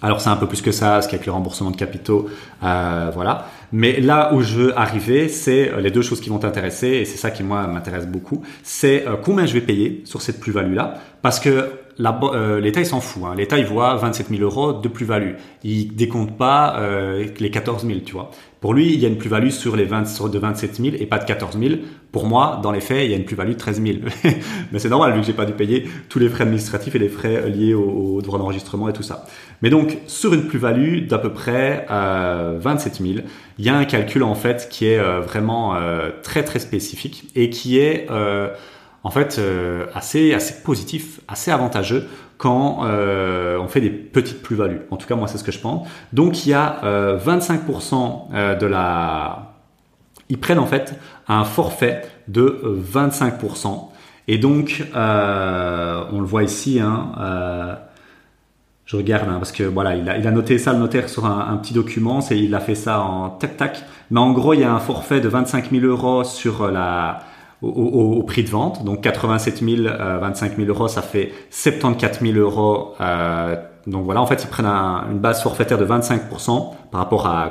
Alors 0.00 0.20
c'est 0.20 0.30
un 0.30 0.36
peu 0.36 0.46
plus 0.46 0.62
que 0.62 0.70
ça, 0.70 1.02
ce 1.02 1.08
qu'avec 1.08 1.26
le 1.26 1.32
remboursement 1.32 1.72
de 1.72 1.76
capitaux, 1.76 2.28
euh, 2.62 3.10
voilà. 3.12 3.46
Mais 3.72 4.00
là 4.00 4.32
où 4.32 4.40
je 4.40 4.54
veux 4.54 4.78
arriver, 4.78 5.28
c'est 5.28 5.72
les 5.80 5.90
deux 5.90 6.02
choses 6.02 6.20
qui 6.20 6.30
vont 6.30 6.38
t'intéresser, 6.38 6.88
et 6.88 7.04
c'est 7.04 7.18
ça 7.18 7.30
qui 7.30 7.42
moi 7.42 7.66
m'intéresse 7.66 8.06
beaucoup, 8.06 8.42
c'est 8.62 9.04
combien 9.24 9.44
je 9.44 9.54
vais 9.54 9.60
payer 9.60 10.02
sur 10.04 10.22
cette 10.22 10.38
plus-value 10.38 10.74
là, 10.74 10.94
parce 11.20 11.40
que 11.40 11.68
euh, 12.00 12.60
l'État 12.60 12.80
il 12.80 12.86
s'en 12.86 13.00
fout. 13.00 13.24
Hein. 13.26 13.34
L'État 13.36 13.58
il 13.58 13.66
voit 13.66 13.96
27 13.96 14.28
000 14.28 14.42
euros 14.42 14.72
de 14.72 14.88
plus-value. 14.88 15.34
Il 15.64 15.94
décompte 15.94 16.36
pas 16.36 16.76
euh, 16.78 17.26
les 17.38 17.50
14 17.50 17.86
000, 17.86 18.00
tu 18.00 18.12
vois. 18.12 18.30
Pour 18.60 18.74
lui, 18.74 18.92
il 18.92 18.98
y 18.98 19.06
a 19.06 19.08
une 19.08 19.18
plus-value 19.18 19.50
sur 19.50 19.76
les 19.76 19.84
20 19.84 20.06
sur 20.06 20.28
de 20.28 20.38
27 20.38 20.76
000 20.76 20.96
et 20.98 21.06
pas 21.06 21.18
de 21.18 21.24
14 21.24 21.58
000. 21.58 21.74
Pour 22.10 22.26
moi, 22.26 22.60
dans 22.62 22.72
les 22.72 22.80
faits, 22.80 23.04
il 23.04 23.10
y 23.10 23.14
a 23.14 23.16
une 23.16 23.24
plus-value 23.24 23.52
de 23.52 23.56
13 23.58 23.82
000. 23.82 23.98
Mais 24.72 24.78
c'est 24.78 24.88
normal 24.88 25.12
vu 25.14 25.20
que 25.20 25.26
j'ai 25.26 25.32
pas 25.32 25.44
dû 25.44 25.52
payer 25.52 25.88
tous 26.08 26.18
les 26.18 26.28
frais 26.28 26.42
administratifs 26.42 26.94
et 26.94 26.98
les 26.98 27.08
frais 27.08 27.48
liés 27.50 27.74
au, 27.74 28.16
au 28.16 28.22
droit 28.22 28.38
d'enregistrement 28.38 28.88
et 28.88 28.92
tout 28.92 29.02
ça. 29.02 29.26
Mais 29.62 29.70
donc 29.70 29.98
sur 30.06 30.34
une 30.34 30.46
plus-value 30.46 31.06
d'à 31.06 31.18
peu 31.18 31.32
près 31.32 31.86
euh, 31.90 32.58
27 32.60 33.00
000, 33.00 33.12
il 33.58 33.64
y 33.64 33.68
a 33.68 33.76
un 33.76 33.84
calcul 33.84 34.22
en 34.22 34.34
fait 34.34 34.68
qui 34.70 34.86
est 34.86 34.98
euh, 34.98 35.20
vraiment 35.20 35.76
euh, 35.76 36.10
très 36.22 36.44
très 36.44 36.58
spécifique 36.58 37.30
et 37.34 37.50
qui 37.50 37.78
est 37.78 38.06
en 39.04 39.10
fait 39.10 39.38
euh, 39.38 39.86
assez 39.94 40.34
assez 40.34 40.62
positif, 40.62 41.20
assez 41.28 41.50
avantageux 41.50 42.08
quand 42.38 42.84
euh, 42.84 43.58
on 43.58 43.68
fait 43.68 43.80
des 43.80 43.90
petites 43.90 44.42
plus-values. 44.42 44.80
En 44.90 44.96
tout 44.96 45.06
cas, 45.06 45.16
moi, 45.16 45.28
c'est 45.28 45.38
ce 45.38 45.44
que 45.44 45.52
je 45.52 45.58
pense. 45.58 45.86
Donc, 46.12 46.46
il 46.46 46.50
y 46.50 46.54
a 46.54 46.80
25% 47.18 48.28
euh, 48.32 48.54
de 48.54 48.66
la... 48.66 49.54
Ils 50.30 50.38
prennent 50.38 50.58
en 50.58 50.66
fait 50.66 50.98
un 51.26 51.44
forfait 51.44 52.02
de 52.28 52.80
25%. 52.92 53.88
Et 54.28 54.38
donc, 54.38 54.84
on 54.94 56.20
le 56.20 56.26
voit 56.26 56.42
ici, 56.42 56.80
hein, 56.80 57.78
je 58.84 58.96
regarde 58.96 59.28
hein, 59.28 59.36
parce 59.38 59.52
que 59.52 59.64
voilà, 59.64 59.96
il 59.96 60.08
a, 60.08 60.30
noté 60.30 60.58
ça 60.58 60.74
le 60.74 60.80
notaire 60.80 61.08
sur 61.08 61.24
un, 61.24 61.48
un 61.50 61.56
petit 61.56 61.72
document, 61.72 62.20
il 62.30 62.54
a 62.54 62.60
fait 62.60 62.74
ça 62.74 63.00
en 63.00 63.30
tac 63.30 63.56
tac. 63.56 63.84
Mais 64.10 64.20
en 64.20 64.32
gros, 64.32 64.52
il 64.52 64.60
y 64.60 64.64
a 64.64 64.72
un 64.72 64.80
forfait 64.80 65.22
de 65.22 65.28
25 65.28 65.70
000 65.70 65.86
euros 65.86 66.24
sur 66.24 66.70
la 66.70 67.20
au, 67.62 68.22
prix 68.22 68.44
de 68.44 68.50
vente. 68.50 68.84
Donc 68.84 69.00
87 69.00 69.58
000, 69.58 69.82
25 70.20 70.56
000 70.56 70.68
euros, 70.68 70.88
ça 70.88 71.02
fait 71.02 71.32
74 71.50 72.20
000 72.20 72.38
euros. 72.38 72.94
Euh, 73.00 73.56
donc 73.86 74.04
voilà, 74.04 74.20
en 74.20 74.26
fait, 74.26 74.44
ils 74.44 74.48
prennent 74.48 74.66
une 74.66 75.18
base 75.18 75.42
forfaitaire 75.42 75.78
de 75.78 75.86
25% 75.86 76.72
par 76.90 77.00
rapport 77.00 77.26
à, 77.26 77.44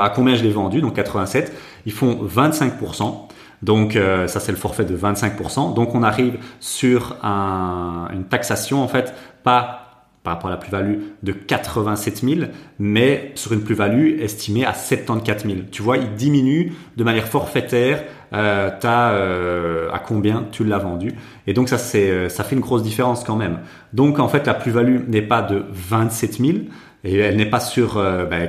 à 0.00 0.10
combien 0.10 0.34
je 0.34 0.42
l'ai 0.42 0.50
vendu, 0.50 0.80
donc 0.80 0.94
87. 0.94 1.52
Ils 1.86 1.92
font 1.92 2.18
25%. 2.24 3.28
Donc 3.62 3.94
euh, 3.94 4.26
ça 4.26 4.40
c'est 4.40 4.52
le 4.52 4.58
forfait 4.58 4.84
de 4.84 4.96
25%. 4.96 5.74
Donc 5.74 5.94
on 5.94 6.02
arrive 6.02 6.38
sur 6.60 7.16
un, 7.22 8.08
une 8.12 8.24
taxation 8.24 8.82
en 8.82 8.88
fait 8.88 9.14
pas 9.42 9.79
par 10.22 10.34
rapport 10.34 10.48
à 10.48 10.50
la 10.50 10.58
plus-value 10.58 10.96
de 11.22 11.32
87 11.32 12.18
000, 12.18 12.40
mais 12.78 13.32
sur 13.34 13.52
une 13.52 13.62
plus-value 13.62 14.20
estimée 14.20 14.66
à 14.66 14.74
74 14.74 15.44
000. 15.44 15.58
Tu 15.70 15.82
vois, 15.82 15.96
il 15.96 16.14
diminue 16.14 16.72
de 16.96 17.04
manière 17.04 17.26
forfaitaire. 17.26 18.04
Euh, 18.32 18.70
euh, 18.84 19.90
à 19.92 19.98
combien 19.98 20.46
tu 20.52 20.62
l'as 20.62 20.78
vendu 20.78 21.12
et 21.48 21.52
donc 21.52 21.68
ça 21.68 21.78
euh, 21.96 22.28
ça 22.28 22.44
fait 22.44 22.54
une 22.54 22.60
grosse 22.60 22.84
différence 22.84 23.24
quand 23.24 23.34
même. 23.34 23.58
Donc 23.92 24.20
en 24.20 24.28
fait 24.28 24.46
la 24.46 24.54
plus-value 24.54 25.08
n'est 25.08 25.22
pas 25.22 25.42
de 25.42 25.64
27 25.68 26.34
000 26.34 26.58
et 27.02 27.18
elle 27.18 27.34
n'est 27.34 27.50
pas 27.50 27.58
sur 27.58 28.00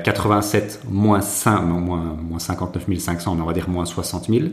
87 0.04 0.82
ben, 0.84 0.94
moins 0.94 1.22
5 1.22 1.62
moins 1.62 2.16
moins 2.22 2.38
59 2.38 2.96
500 3.00 3.34
mais 3.34 3.42
on 3.42 3.46
va 3.46 3.54
dire 3.54 3.70
moins 3.70 3.86
60 3.86 4.28
000 4.28 4.50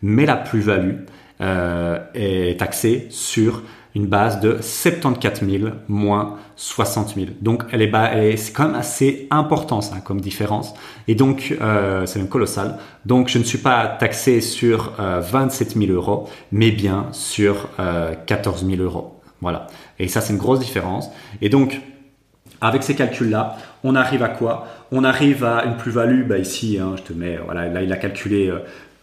mais 0.00 0.24
la 0.24 0.36
plus-value 0.36 1.00
est 1.40 2.58
taxée 2.58 3.06
sur 3.10 3.62
une 3.94 4.06
base 4.06 4.40
de 4.40 4.58
74 4.60 5.48
000 5.48 5.72
moins 5.88 6.36
60 6.56 7.14
000. 7.14 7.26
Donc 7.40 7.64
elle 7.72 7.82
est, 7.82 8.36
c'est 8.36 8.52
quand 8.52 8.66
même 8.66 8.74
assez 8.74 9.26
important 9.30 9.80
ça 9.80 9.96
comme 10.04 10.20
différence. 10.20 10.74
Et 11.08 11.14
donc 11.14 11.56
euh, 11.60 12.06
c'est 12.06 12.18
même 12.18 12.28
colossal. 12.28 12.78
Donc 13.06 13.28
je 13.28 13.38
ne 13.38 13.44
suis 13.44 13.58
pas 13.58 13.86
taxé 13.86 14.40
sur 14.40 14.92
27 14.98 15.76
euh, 15.76 15.86
000 15.86 15.92
euros, 15.92 16.28
mais 16.52 16.70
bien 16.70 17.06
sur 17.12 17.68
14 18.26 18.62
euh, 18.62 18.76
000 18.76 18.82
euros. 18.82 19.20
Voilà. 19.40 19.66
Et 19.98 20.08
ça 20.08 20.20
c'est 20.20 20.32
une 20.32 20.38
grosse 20.38 20.60
différence. 20.60 21.10
Et 21.40 21.48
donc 21.48 21.80
avec 22.60 22.82
ces 22.82 22.94
calculs-là, 22.94 23.56
on 23.84 23.94
arrive 23.96 24.22
à 24.22 24.28
quoi? 24.28 24.66
On 24.92 25.02
arrive 25.02 25.44
à 25.44 25.64
une 25.64 25.78
plus-value, 25.78 26.28
bah 26.28 26.36
ici, 26.36 26.78
hein, 26.78 26.94
je 26.96 27.02
te 27.02 27.12
mets, 27.14 27.38
voilà, 27.42 27.68
là 27.68 27.82
il 27.82 27.90
a 27.90 27.96
calculé, 27.96 28.52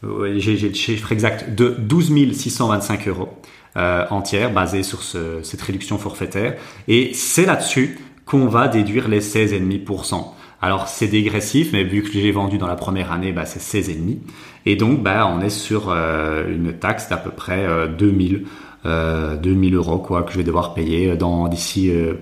j'ai 0.04 0.56
le 0.56 0.74
chiffre 0.76 1.12
exact 1.12 1.56
de 1.56 1.76
12 1.80 2.34
625 2.34 3.08
euros 3.08 3.30
euh, 3.78 4.06
entière 4.10 4.52
basée 4.52 4.84
sur 4.84 5.04
ce, 5.04 5.42
cette 5.44 5.62
réduction 5.62 5.98
forfaitaire. 5.98 6.56
Et 6.88 7.12
c'est 7.14 7.46
là-dessus 7.46 8.00
qu'on 8.26 8.48
va 8.48 8.68
déduire 8.68 9.08
les 9.08 9.22
16,5%. 9.22 10.34
Alors 10.62 10.88
c'est 10.88 11.08
dégressif, 11.08 11.72
mais 11.72 11.84
vu 11.84 12.02
que 12.02 12.12
j'ai 12.12 12.32
vendu 12.32 12.58
dans 12.58 12.68
la 12.68 12.76
première 12.76 13.12
année, 13.12 13.32
bah, 13.32 13.46
c'est 13.46 13.60
16,5. 13.60 14.18
Et 14.66 14.76
donc 14.76 15.04
bah, 15.04 15.28
on 15.28 15.42
est 15.42 15.50
sur 15.50 15.90
euh, 15.90 16.54
une 16.54 16.74
taxe 16.74 17.10
d'à 17.10 17.18
peu 17.18 17.30
près 17.30 17.66
euh, 17.66 17.88
2000, 17.88 18.46
euh, 18.86 19.38
2000 19.38 19.76
euros 19.76 20.00
quoi, 20.00 20.24
que 20.24 20.32
je 20.32 20.38
vais 20.38 20.44
devoir 20.44 20.74
payer 20.74 21.16
d'ici 21.50 21.92
euh, 21.92 22.16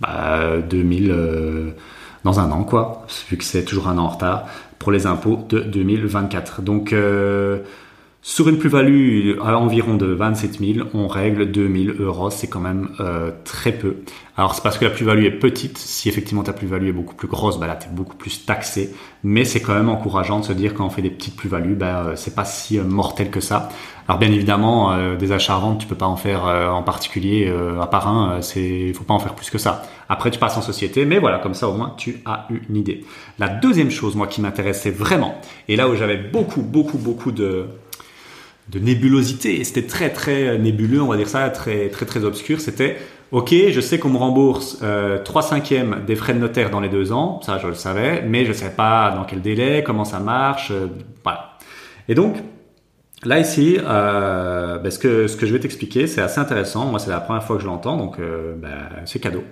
bah, 0.00 0.58
2000 0.68 1.10
euh, 1.10 1.70
dans 2.24 2.38
un 2.40 2.50
an 2.52 2.66
vu 3.28 3.36
que 3.36 3.44
c'est 3.44 3.64
toujours 3.64 3.88
un 3.88 3.98
an 3.98 4.04
en 4.04 4.08
retard 4.08 4.46
pour 4.78 4.92
les 4.92 5.06
impôts 5.06 5.44
de 5.48 5.60
2024. 5.60 6.62
Donc 6.62 6.94
sur 8.22 8.48
une 8.48 8.58
plus-value 8.58 9.38
à 9.42 9.56
environ 9.58 9.94
de 9.94 10.06
27 10.06 10.58
000, 10.58 10.88
on 10.92 11.08
règle 11.08 11.50
2 11.50 11.94
000 11.94 11.96
euros. 12.00 12.28
C'est 12.28 12.48
quand 12.48 12.60
même 12.60 12.90
euh, 13.00 13.30
très 13.44 13.72
peu. 13.72 13.96
Alors 14.36 14.54
c'est 14.54 14.62
parce 14.62 14.78
que 14.78 14.84
la 14.84 14.90
plus-value 14.90 15.24
est 15.24 15.38
petite. 15.38 15.78
Si 15.78 16.08
effectivement 16.08 16.42
ta 16.42 16.52
plus-value 16.52 16.88
est 16.88 16.92
beaucoup 16.92 17.14
plus 17.14 17.28
grosse, 17.28 17.58
bah 17.58 17.66
là 17.66 17.76
tu 17.76 17.88
es 17.88 17.90
beaucoup 17.90 18.16
plus 18.16 18.44
taxé. 18.44 18.94
Mais 19.22 19.44
c'est 19.44 19.60
quand 19.60 19.74
même 19.74 19.88
encourageant 19.88 20.40
de 20.40 20.44
se 20.44 20.52
dire 20.52 20.74
quand 20.74 20.86
on 20.86 20.90
fait 20.90 21.02
des 21.02 21.10
petites 21.10 21.36
plus-values, 21.36 21.74
bah, 21.74 22.04
euh, 22.04 22.12
c'est 22.16 22.34
pas 22.34 22.44
si 22.44 22.78
euh, 22.78 22.84
mortel 22.84 23.30
que 23.30 23.40
ça. 23.40 23.70
Alors 24.08 24.18
bien 24.18 24.30
évidemment, 24.30 24.92
euh, 24.92 25.16
des 25.16 25.32
achats 25.32 25.56
à 25.56 25.76
tu 25.78 25.86
peux 25.86 25.94
pas 25.94 26.06
en 26.06 26.16
faire 26.16 26.44
en 26.44 26.82
particulier 26.82 27.52
à 27.80 27.86
part 27.86 28.08
un. 28.08 28.42
c'est, 28.42 28.92
faut 28.92 29.04
pas 29.04 29.14
en 29.14 29.18
faire 29.18 29.34
plus 29.34 29.50
que 29.50 29.58
ça. 29.58 29.82
Après 30.08 30.30
tu 30.30 30.38
passes 30.38 30.56
en 30.56 30.62
société, 30.62 31.04
mais 31.04 31.18
voilà, 31.18 31.38
comme 31.38 31.54
ça 31.54 31.68
au 31.68 31.74
moins 31.74 31.94
tu 31.96 32.22
as 32.24 32.48
une 32.50 32.76
idée. 32.76 33.04
La 33.38 33.48
deuxième 33.48 33.90
chose, 33.90 34.16
moi, 34.16 34.26
qui 34.26 34.40
m'intéressait 34.40 34.90
vraiment, 34.90 35.40
et 35.68 35.76
là 35.76 35.88
où 35.88 35.94
j'avais 35.94 36.16
beaucoup, 36.16 36.62
beaucoup, 36.62 36.98
beaucoup 36.98 37.30
de 37.30 37.66
de 38.70 38.78
nébulosité. 38.78 39.62
C'était 39.64 39.86
très 39.86 40.10
très 40.10 40.58
nébuleux, 40.58 41.02
on 41.02 41.08
va 41.08 41.16
dire 41.16 41.28
ça, 41.28 41.48
très 41.50 41.88
très 41.88 42.06
très 42.06 42.24
obscur. 42.24 42.60
C'était 42.60 42.98
ok, 43.32 43.54
je 43.70 43.80
sais 43.80 43.98
qu'on 43.98 44.10
me 44.10 44.16
rembourse 44.16 44.78
euh, 44.82 45.22
3 45.22 45.42
cinquièmes 45.42 46.02
des 46.06 46.16
frais 46.16 46.34
de 46.34 46.38
notaire 46.38 46.70
dans 46.70 46.80
les 46.80 46.88
deux 46.88 47.12
ans, 47.12 47.40
ça 47.42 47.58
je 47.58 47.68
le 47.68 47.74
savais, 47.74 48.22
mais 48.22 48.44
je 48.44 48.50
ne 48.50 48.54
savais 48.54 48.74
pas 48.74 49.12
dans 49.14 49.24
quel 49.24 49.40
délai, 49.40 49.82
comment 49.84 50.04
ça 50.04 50.20
marche, 50.20 50.70
euh, 50.70 50.88
voilà. 51.22 51.58
Et 52.08 52.14
donc 52.14 52.36
là 53.24 53.38
ici, 53.38 53.78
euh, 53.80 54.78
ben, 54.78 54.90
ce 54.90 54.98
que 54.98 55.26
ce 55.26 55.36
que 55.36 55.46
je 55.46 55.52
vais 55.52 55.60
t'expliquer, 55.60 56.06
c'est 56.06 56.20
assez 56.20 56.40
intéressant. 56.40 56.86
Moi, 56.86 56.98
c'est 56.98 57.10
la 57.10 57.20
première 57.20 57.44
fois 57.44 57.56
que 57.56 57.62
je 57.62 57.66
l'entends, 57.66 57.96
donc 57.96 58.18
euh, 58.18 58.54
ben, 58.56 58.78
c'est 59.04 59.20
cadeau. 59.20 59.44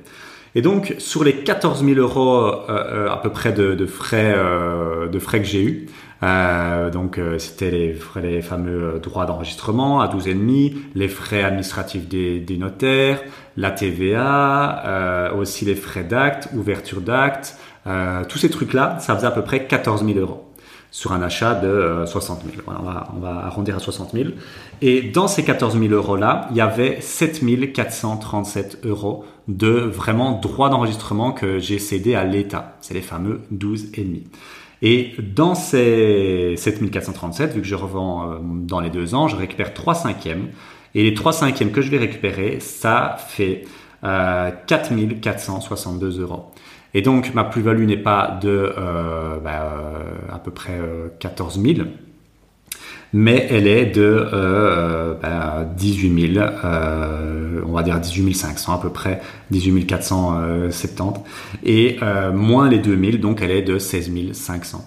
Et 0.55 0.63
donc 0.63 0.95
sur 0.99 1.25
les 1.25 1.35
14 1.37 1.85
000 1.85 2.01
euros 2.01 2.47
à 2.47 3.21
peu 3.23 3.31
près 3.31 3.53
de, 3.53 3.75
de 3.75 3.87
frais 3.87 4.35
de 5.13 5.19
frais 5.19 5.41
que 5.41 5.47
j'ai 5.47 5.63
eu, 5.63 5.87
euh, 6.23 6.91
donc 6.91 7.19
euh, 7.19 7.39
c'était 7.39 7.71
les, 7.71 7.95
frais, 7.95 8.23
les 8.23 8.43
fameux 8.43 8.97
euh, 8.97 8.99
droits 8.99 9.25
d'enregistrement 9.25 10.01
à 10.01 10.09
12,5, 10.09 10.75
les 10.95 11.09
frais 11.09 11.45
administratifs 11.45 12.09
des, 12.09 12.41
des 12.41 12.57
notaires, 12.57 13.23
la 13.57 13.71
TVA, 13.71 14.85
euh, 14.87 15.35
aussi 15.35 15.65
les 15.65 15.77
frais 15.77 16.05
d'acte, 16.05 16.49
ouverture 16.55 17.01
d'acte, 17.01 17.57
tous 18.29 18.37
ces 18.37 18.51
trucs-là, 18.51 18.99
ça 19.01 19.17
faisait 19.17 19.29
à 19.29 19.31
peu 19.31 19.41
près 19.41 19.65
14 19.65 20.05
000 20.05 20.19
euros 20.19 20.53
sur 20.91 21.13
un 21.13 21.23
achat 21.23 21.55
de 21.55 22.05
60 22.05 22.43
000. 22.45 22.63
Voilà, 22.67 22.81
on, 22.81 22.83
va, 22.83 23.09
on 23.17 23.21
va 23.21 23.47
arrondir 23.47 23.77
à 23.77 23.79
60 23.79 24.13
000. 24.13 24.29
Et 24.83 25.01
dans 25.01 25.27
ces 25.27 25.43
14 25.43 25.79
000 25.79 25.95
euros-là, 25.95 26.49
il 26.51 26.57
y 26.59 26.61
avait 26.61 27.01
7 27.01 27.73
437 27.73 28.81
euros 28.85 29.25
de 29.49 29.71
vraiment 29.71 30.33
droits 30.33 30.69
d'enregistrement 30.69 31.33
que 31.33 31.59
j'ai 31.59 31.79
cédé 31.79 32.15
à 32.15 32.25
l'État. 32.25 32.77
C'est 32.83 32.93
les 32.93 33.01
fameux 33.01 33.41
12,5. 33.55 34.25
Et 34.83 35.15
dans 35.19 35.55
ces 35.55 36.55
7437, 36.57 37.55
vu 37.55 37.61
que 37.63 37.67
je 37.67 37.75
revends 37.75 38.31
euh, 38.31 38.39
dans 38.43 38.81
les 38.81 38.91
deux 38.91 39.15
ans, 39.15 39.29
je 39.29 39.37
récupère 39.37 39.75
3 39.75 39.95
cinquièmes. 39.95 40.49
Et 40.95 41.03
les 41.03 41.15
3 41.15 41.33
cinquièmes 41.33 41.73
que 41.73 41.83
je 41.83 41.91
vais 41.91 41.99
récupérer, 41.99 42.61
ça 42.61 43.17
fait 43.19 43.65
euh, 44.05 44.51
4462 44.67 46.21
euros. 46.21 46.53
Et 46.95 47.03
donc 47.03 47.35
ma 47.35 47.45
plus-value 47.45 47.85
n'est 47.85 47.97
pas 47.97 48.39
de 48.41 48.73
euh, 48.79 49.39
bah, 49.41 49.73
euh, 49.73 50.35
à 50.35 50.39
peu 50.39 50.51
près 50.51 50.79
14 51.19 51.61
000, 51.61 51.89
mais 53.13 53.47
elle 53.51 53.67
est 53.67 53.87
de 53.87 54.29
euh, 54.33 55.15
bah, 55.21 55.67
18 55.77 56.33
000, 56.35 56.47
euh, 56.65 57.61
on 57.67 57.73
va 57.73 57.83
dire 57.83 57.99
18 57.99 58.35
500 58.35 58.75
à 58.75 58.79
peu 58.79 58.91
près, 58.91 59.21
18 59.51 59.87
470, 59.87 61.23
et 61.65 61.97
euh, 62.03 62.33
moins 62.33 62.69
les 62.69 62.79
2000, 62.79 63.21
donc 63.21 63.41
elle 63.43 63.51
est 63.51 63.63
de 63.63 63.79
16 63.79 64.11
500. 64.33 64.85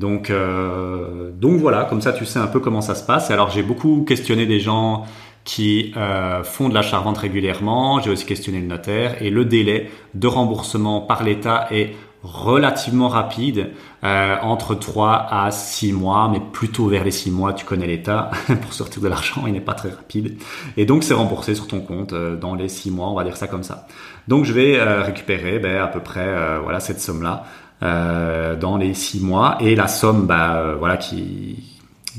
Donc, 0.00 0.30
euh, 0.30 1.30
voilà, 1.40 1.84
comme 1.84 2.00
ça 2.00 2.12
tu 2.12 2.24
sais 2.24 2.38
un 2.38 2.48
peu 2.48 2.60
comment 2.60 2.80
ça 2.80 2.94
se 2.94 3.04
passe. 3.04 3.30
alors 3.30 3.50
j'ai 3.50 3.62
beaucoup 3.62 4.04
questionné 4.06 4.46
des 4.46 4.60
gens 4.60 5.04
qui 5.44 5.92
euh, 5.96 6.42
font 6.42 6.68
de 6.68 6.74
l'achat-revente 6.74 7.18
régulièrement, 7.18 8.00
j'ai 8.00 8.10
aussi 8.10 8.24
questionné 8.24 8.60
le 8.60 8.66
notaire, 8.66 9.22
et 9.22 9.30
le 9.30 9.44
délai 9.44 9.90
de 10.14 10.26
remboursement 10.26 11.00
par 11.02 11.22
l'État 11.22 11.68
est 11.70 11.94
relativement 12.24 13.08
rapide, 13.08 13.70
euh, 14.02 14.36
entre 14.40 14.74
3 14.74 15.26
à 15.30 15.50
6 15.50 15.92
mois, 15.92 16.28
mais 16.32 16.40
plutôt 16.40 16.88
vers 16.88 17.04
les 17.04 17.10
6 17.10 17.30
mois, 17.30 17.52
tu 17.52 17.66
connais 17.66 17.86
l'état, 17.86 18.30
pour 18.62 18.72
sortir 18.72 19.02
de 19.02 19.08
l'argent, 19.08 19.44
il 19.46 19.52
n'est 19.52 19.60
pas 19.60 19.74
très 19.74 19.90
rapide. 19.90 20.38
Et 20.78 20.86
donc 20.86 21.04
c'est 21.04 21.14
remboursé 21.14 21.54
sur 21.54 21.68
ton 21.68 21.80
compte 21.80 22.14
euh, 22.14 22.36
dans 22.36 22.54
les 22.54 22.68
6 22.68 22.90
mois, 22.90 23.08
on 23.08 23.14
va 23.14 23.24
dire 23.24 23.36
ça 23.36 23.46
comme 23.46 23.62
ça. 23.62 23.86
Donc 24.26 24.46
je 24.46 24.54
vais 24.54 24.78
euh, 24.78 25.02
récupérer 25.02 25.58
ben, 25.58 25.82
à 25.82 25.86
peu 25.86 26.00
près 26.00 26.26
euh, 26.26 26.60
voilà 26.62 26.80
cette 26.80 27.00
somme-là 27.00 27.44
dans 27.80 28.78
les 28.78 28.94
6 28.94 29.20
mois, 29.20 29.58
et 29.60 29.74
la 29.74 29.88
somme 29.88 30.26
bah, 30.26 30.74
voilà, 30.78 30.96
qui, 30.96 31.74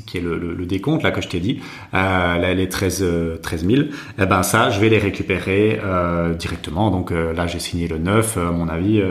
qui 0.05 0.19
est 0.19 0.21
le, 0.21 0.37
le, 0.37 0.53
le, 0.53 0.65
décompte 0.67 1.01
là 1.01 1.09
que 1.09 1.21
je 1.21 1.27
t'ai 1.27 1.39
dit, 1.39 1.59
euh, 1.95 2.53
les 2.53 2.69
13, 2.69 3.03
13 3.41 3.65
000, 3.67 3.83
eh 4.19 4.25
ben 4.27 4.43
ça, 4.43 4.69
je 4.69 4.79
vais 4.79 4.89
les 4.89 4.99
récupérer 4.99 5.79
euh, 5.83 6.35
directement. 6.35 6.91
Donc 6.91 7.09
là, 7.09 7.47
j'ai 7.47 7.57
signé 7.57 7.87
le 7.87 7.97
9, 7.97 8.37
à 8.37 8.51
mon 8.51 8.67
avis, 8.67 9.01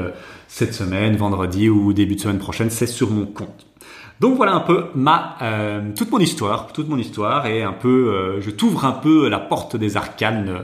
cette 0.55 0.73
semaine, 0.73 1.17
vendredi 1.17 1.69
ou 1.69 1.93
début 1.93 2.15
de 2.15 2.21
semaine 2.21 2.39
prochaine, 2.39 2.71
c'est 2.71 2.87
sur 2.87 3.11
mon 3.11 3.27
compte. 3.27 3.67
Donc 4.21 4.37
voilà 4.37 4.53
un 4.53 4.61
peu 4.61 4.85
ma 4.95 5.37
euh, 5.43 5.81
toute 5.97 6.13
mon 6.13 6.21
histoire, 6.21 6.73
toute 6.73 6.89
mon 6.89 6.97
histoire 6.97 7.47
et 7.47 7.65
un 7.65 7.73
peu, 7.73 8.15
euh, 8.15 8.41
je 8.41 8.51
t'ouvre 8.51 8.85
un 8.85 8.93
peu 8.93 9.29
la 9.29 9.41
porte 9.41 9.75
des 9.75 9.97
arcanes 9.97 10.59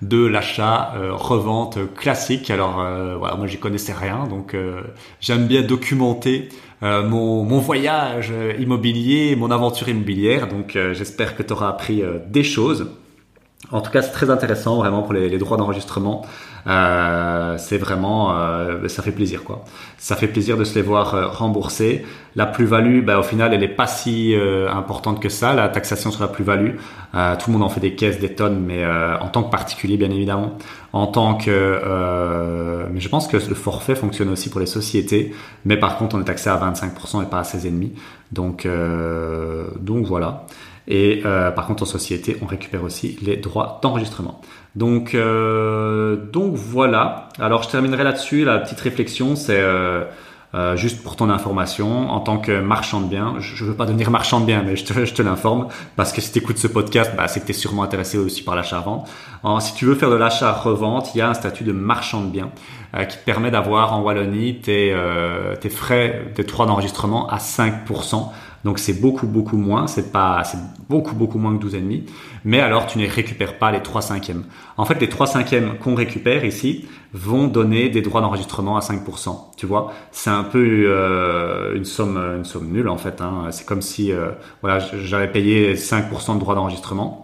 de 0.00 0.24
l'achat 0.24 0.94
euh, 0.96 1.12
revente 1.12 1.78
classique. 1.94 2.48
Alors 2.48 2.76
voilà, 3.18 3.36
moi 3.36 3.46
j'y 3.46 3.58
connaissais 3.58 3.92
rien, 3.92 4.26
donc 4.26 4.56
j'aime 5.20 5.46
bien 5.46 5.60
documenter 5.60 6.48
mon, 6.80 7.44
mon, 7.44 7.58
voyage 7.58 8.32
immobilier, 8.58 9.36
mon 9.36 9.50
aventure 9.50 9.90
immobilière. 9.90 10.48
Donc 10.48 10.78
j'espère 10.92 11.36
que 11.36 11.42
tu 11.42 11.52
auras 11.52 11.68
appris 11.68 12.02
des 12.28 12.44
choses. 12.44 12.88
En 13.72 13.80
tout 13.80 13.90
cas, 13.90 14.02
c'est 14.02 14.12
très 14.12 14.30
intéressant 14.30 14.76
vraiment 14.76 15.02
pour 15.02 15.14
les, 15.14 15.38
droits 15.38 15.56
d'enregistrement. 15.56 16.22
Euh, 16.66 17.56
c'est 17.58 17.78
vraiment, 17.78 18.36
euh, 18.36 18.88
ça 18.88 19.02
fait 19.02 19.12
plaisir 19.12 19.44
quoi. 19.44 19.64
Ça 19.98 20.16
fait 20.16 20.28
plaisir 20.28 20.56
de 20.56 20.64
se 20.64 20.74
les 20.74 20.82
voir 20.82 21.14
euh, 21.14 21.26
rembourser. 21.28 22.04
La 22.36 22.46
plus-value, 22.46 23.02
bah, 23.04 23.18
au 23.18 23.22
final, 23.22 23.54
elle 23.54 23.62
est 23.62 23.68
pas 23.68 23.86
si 23.86 24.34
euh, 24.34 24.70
importante 24.70 25.20
que 25.20 25.28
ça. 25.28 25.54
La 25.54 25.68
taxation 25.68 26.10
sur 26.10 26.20
la 26.22 26.28
plus-value, 26.28 26.76
tout 27.12 27.50
le 27.50 27.52
monde 27.52 27.62
en 27.62 27.68
fait 27.68 27.80
des 27.80 27.94
caisses, 27.94 28.18
des 28.18 28.34
tonnes, 28.34 28.60
mais 28.64 28.84
en 28.84 29.28
tant 29.28 29.44
que 29.44 29.50
particulier, 29.50 29.96
bien 29.96 30.10
évidemment. 30.10 30.58
En 30.92 31.06
tant 31.06 31.36
que, 31.36 31.80
mais 32.90 32.98
je 32.98 33.08
pense 33.08 33.28
que 33.28 33.36
le 33.36 33.54
forfait 33.54 33.94
fonctionne 33.94 34.30
aussi 34.30 34.50
pour 34.50 34.58
les 34.58 34.66
sociétés. 34.66 35.32
Mais 35.64 35.76
par 35.76 35.96
contre, 35.96 36.16
on 36.16 36.20
est 36.20 36.24
taxé 36.24 36.50
à 36.50 36.56
25% 36.56 37.22
et 37.22 37.26
pas 37.26 37.38
à 37.38 37.42
16,5. 37.42 37.90
Donc, 38.32 38.66
donc 39.80 40.06
voilà. 40.06 40.44
Et 40.86 41.22
euh, 41.24 41.50
par 41.50 41.66
contre, 41.66 41.82
en 41.84 41.86
société, 41.86 42.36
on 42.42 42.46
récupère 42.46 42.82
aussi 42.82 43.18
les 43.22 43.36
droits 43.36 43.80
d'enregistrement. 43.82 44.40
Donc, 44.74 45.14
euh, 45.14 46.16
donc 46.16 46.54
voilà. 46.54 47.28
Alors, 47.38 47.62
je 47.62 47.70
terminerai 47.70 48.04
là-dessus. 48.04 48.44
La 48.44 48.58
petite 48.58 48.80
réflexion, 48.80 49.36
c'est 49.36 49.60
euh, 49.60 50.04
euh, 50.54 50.76
juste 50.76 51.02
pour 51.02 51.16
ton 51.16 51.30
information, 51.30 52.10
en 52.10 52.20
tant 52.20 52.38
que 52.38 52.60
marchand 52.60 53.00
de 53.00 53.08
biens, 53.08 53.34
je 53.40 53.64
ne 53.64 53.70
veux 53.70 53.74
pas 53.74 53.86
devenir 53.86 54.12
marchand 54.12 54.38
de 54.38 54.46
biens, 54.46 54.62
mais 54.64 54.76
je 54.76 54.84
te, 54.84 55.04
je 55.04 55.12
te 55.12 55.20
l'informe, 55.20 55.66
parce 55.96 56.12
que 56.12 56.20
si 56.20 56.30
tu 56.30 56.38
écoutes 56.38 56.58
ce 56.58 56.68
podcast, 56.68 57.10
bah, 57.16 57.26
c'est 57.26 57.40
que 57.40 57.46
tu 57.46 57.50
es 57.50 57.54
sûrement 57.54 57.82
intéressé 57.82 58.18
aussi 58.18 58.44
par 58.44 58.54
l'achat-revente. 58.54 59.08
Si 59.60 59.74
tu 59.74 59.84
veux 59.84 59.96
faire 59.96 60.10
de 60.10 60.14
l'achat-revente, 60.14 61.12
il 61.14 61.18
y 61.18 61.20
a 61.22 61.28
un 61.28 61.34
statut 61.34 61.64
de 61.64 61.72
marchand 61.72 62.20
de 62.20 62.28
biens 62.30 62.50
euh, 62.94 63.04
qui 63.04 63.18
permet 63.24 63.50
d'avoir 63.50 63.94
en 63.94 64.02
Wallonie 64.02 64.60
tes, 64.60 64.92
euh, 64.92 65.56
tes 65.56 65.70
frais, 65.70 66.30
tes 66.36 66.44
droits 66.44 66.66
d'enregistrement 66.66 67.28
à 67.28 67.38
5%. 67.38 68.30
Donc 68.64 68.78
c'est 68.78 69.00
beaucoup 69.00 69.26
beaucoup 69.26 69.56
moins, 69.56 69.86
c'est 69.86 70.10
pas 70.10 70.42
c'est 70.44 70.58
beaucoup 70.88 71.14
beaucoup 71.14 71.38
moins 71.38 71.56
que 71.56 71.66
12,5 71.66 72.02
mais 72.44 72.60
alors 72.60 72.86
tu 72.86 72.98
ne 72.98 73.08
récupères 73.08 73.58
pas 73.58 73.70
les 73.70 73.82
3 73.82 74.02
cinquièmes. 74.02 74.44
En 74.76 74.84
fait, 74.84 75.00
les 75.00 75.08
3 75.08 75.26
cinquièmes 75.26 75.78
qu'on 75.78 75.94
récupère 75.94 76.44
ici 76.44 76.86
vont 77.12 77.46
donner 77.46 77.88
des 77.88 78.02
droits 78.02 78.20
d'enregistrement 78.20 78.76
à 78.76 78.80
5%. 78.80 79.56
Tu 79.56 79.66
vois, 79.66 79.92
c'est 80.12 80.30
un 80.30 80.44
peu 80.44 80.84
euh, 80.86 81.74
une 81.74 81.84
somme 81.84 82.16
une 82.16 82.44
somme 82.44 82.70
nulle 82.70 82.88
en 82.88 82.98
fait. 82.98 83.20
Hein. 83.20 83.48
C'est 83.50 83.66
comme 83.66 83.82
si 83.82 84.12
euh, 84.12 84.30
voilà 84.62 84.78
j'avais 84.78 85.28
payé 85.28 85.74
5% 85.74 86.34
de 86.34 86.40
droits 86.40 86.54
d'enregistrement 86.54 87.23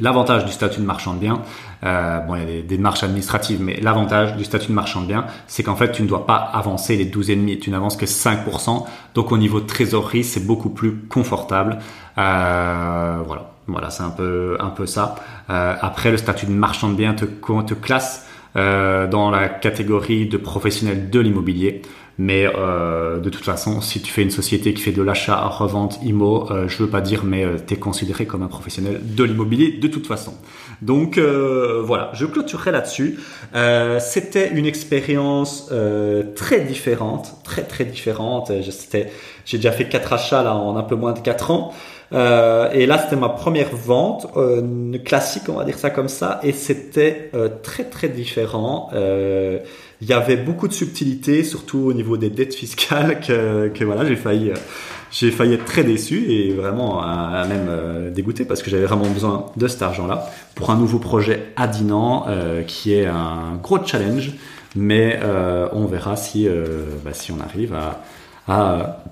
L'avantage 0.00 0.44
du 0.44 0.52
statut 0.52 0.80
de 0.80 0.86
marchand 0.86 1.14
de 1.14 1.18
biens, 1.18 1.42
euh, 1.84 2.20
bon, 2.20 2.36
il 2.36 2.40
y 2.40 2.42
a 2.42 2.46
des, 2.46 2.62
démarches 2.62 3.02
administratives, 3.02 3.60
mais 3.60 3.78
l'avantage 3.80 4.36
du 4.36 4.44
statut 4.44 4.68
de 4.68 4.72
marchand 4.72 5.02
de 5.02 5.06
biens, 5.06 5.26
c'est 5.46 5.62
qu'en 5.62 5.76
fait, 5.76 5.92
tu 5.92 6.02
ne 6.02 6.08
dois 6.08 6.26
pas 6.26 6.36
avancer 6.36 6.96
les 6.96 7.06
12,5, 7.06 7.58
tu 7.58 7.70
n'avances 7.70 7.96
que 7.96 8.06
5%. 8.06 8.84
Donc, 9.14 9.32
au 9.32 9.38
niveau 9.38 9.60
de 9.60 9.66
trésorerie, 9.66 10.24
c'est 10.24 10.46
beaucoup 10.46 10.70
plus 10.70 10.96
confortable. 11.08 11.78
Euh, 12.18 13.18
voilà, 13.26 13.50
voilà, 13.66 13.90
c'est 13.90 14.02
un 14.02 14.10
peu, 14.10 14.56
un 14.60 14.70
peu 14.70 14.86
ça. 14.86 15.16
Euh, 15.50 15.74
après, 15.80 16.10
le 16.10 16.16
statut 16.16 16.46
de 16.46 16.52
marchand 16.52 16.88
de 16.88 16.94
biens 16.94 17.14
te, 17.14 17.24
te 17.24 17.74
classe 17.74 18.26
dans 18.54 19.30
la 19.30 19.48
catégorie 19.48 20.26
de 20.26 20.36
professionnel 20.36 21.10
de 21.10 21.20
l'immobilier. 21.20 21.82
Mais 22.20 22.46
euh, 22.46 23.20
de 23.20 23.30
toute 23.30 23.44
façon, 23.44 23.80
si 23.80 24.02
tu 24.02 24.12
fais 24.12 24.22
une 24.22 24.32
société 24.32 24.74
qui 24.74 24.82
fait 24.82 24.90
de 24.90 25.02
l'achat, 25.02 25.46
revente, 25.46 26.00
IMO, 26.02 26.50
euh, 26.50 26.66
je 26.66 26.82
veux 26.82 26.88
pas 26.88 27.00
dire, 27.00 27.22
mais 27.24 27.44
euh, 27.44 27.58
tu 27.64 27.74
es 27.74 27.76
considéré 27.76 28.26
comme 28.26 28.42
un 28.42 28.48
professionnel 28.48 29.00
de 29.00 29.22
l'immobilier 29.22 29.78
de 29.78 29.86
toute 29.86 30.08
façon. 30.08 30.34
Donc 30.82 31.16
euh, 31.16 31.80
voilà, 31.84 32.10
je 32.14 32.26
clôturerai 32.26 32.72
là-dessus. 32.72 33.20
C'était 34.00 34.50
une 34.50 34.66
expérience 34.66 35.72
très 36.34 36.60
différente, 36.60 37.36
très 37.44 37.62
très 37.62 37.84
différente. 37.84 38.50
J'ai 39.44 39.58
déjà 39.58 39.72
fait 39.72 39.88
quatre 39.88 40.12
achats 40.12 40.42
là 40.42 40.54
en 40.54 40.76
un 40.76 40.82
peu 40.82 40.96
moins 40.96 41.12
de 41.12 41.20
quatre 41.20 41.52
ans. 41.52 41.72
Euh, 42.12 42.70
et 42.72 42.86
là, 42.86 42.98
c'était 42.98 43.16
ma 43.16 43.28
première 43.28 43.74
vente, 43.74 44.26
euh, 44.36 44.98
classique, 44.98 45.44
on 45.48 45.54
va 45.54 45.64
dire 45.64 45.78
ça 45.78 45.90
comme 45.90 46.08
ça, 46.08 46.40
et 46.42 46.52
c'était 46.52 47.30
euh, 47.34 47.48
très 47.62 47.84
très 47.84 48.08
différent. 48.08 48.90
Euh, 48.94 49.58
il 50.00 50.08
y 50.08 50.12
avait 50.12 50.36
beaucoup 50.36 50.68
de 50.68 50.72
subtilité, 50.72 51.44
surtout 51.44 51.78
au 51.78 51.92
niveau 51.92 52.16
des 52.16 52.30
dettes 52.30 52.54
fiscales, 52.54 53.20
que, 53.26 53.84
voilà, 53.84 54.06
j'ai 54.06 54.16
failli, 54.16 54.52
j'ai 55.10 55.30
failli 55.30 55.54
être 55.54 55.64
très 55.64 55.84
déçu 55.84 56.30
et 56.30 56.52
vraiment 56.52 57.02
à, 57.02 57.44
même 57.46 58.10
dégoûté 58.12 58.44
parce 58.44 58.62
que 58.62 58.70
j'avais 58.70 58.86
vraiment 58.86 59.08
besoin 59.08 59.46
de 59.56 59.68
cet 59.68 59.82
argent-là 59.82 60.30
pour 60.54 60.70
un 60.70 60.76
nouveau 60.76 60.98
projet 60.98 61.52
à 61.56 61.66
Dinan, 61.66 62.26
qui 62.66 62.94
est 62.94 63.06
un 63.06 63.58
gros 63.62 63.84
challenge, 63.84 64.32
mais 64.76 65.18
on 65.72 65.86
verra 65.86 66.14
si, 66.14 66.46
bah, 67.04 67.12
si 67.12 67.32
on 67.32 67.40
arrive 67.40 67.74
à 68.46 69.02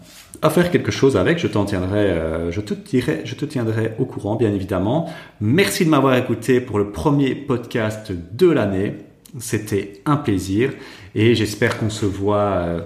faire 0.51 0.71
quelque 0.71 0.91
chose 0.91 1.17
avec, 1.17 1.39
je 1.39 1.47
t'en 1.47 1.65
tiendrai, 1.65 2.11
euh, 2.11 2.51
je 2.51 2.61
te 2.61 2.75
tirerai, 2.75 3.23
je 3.25 3.35
te 3.35 3.45
tiendrai 3.45 3.95
au 3.99 4.05
courant, 4.05 4.37
bien 4.37 4.53
évidemment. 4.53 5.11
Merci 5.41 5.85
de 5.85 5.91
m'avoir 5.91 6.17
écouté 6.17 6.61
pour 6.61 6.79
le 6.79 6.91
premier 6.91 7.35
podcast 7.35 8.13
de 8.33 8.51
l'année. 8.51 8.97
C'était 9.39 10.01
un 10.07 10.17
plaisir 10.17 10.73
et 11.15 11.35
j'espère 11.35 11.79
qu'on 11.79 11.91
se 11.91 12.07
voit 12.07 12.37
euh, 12.37 12.81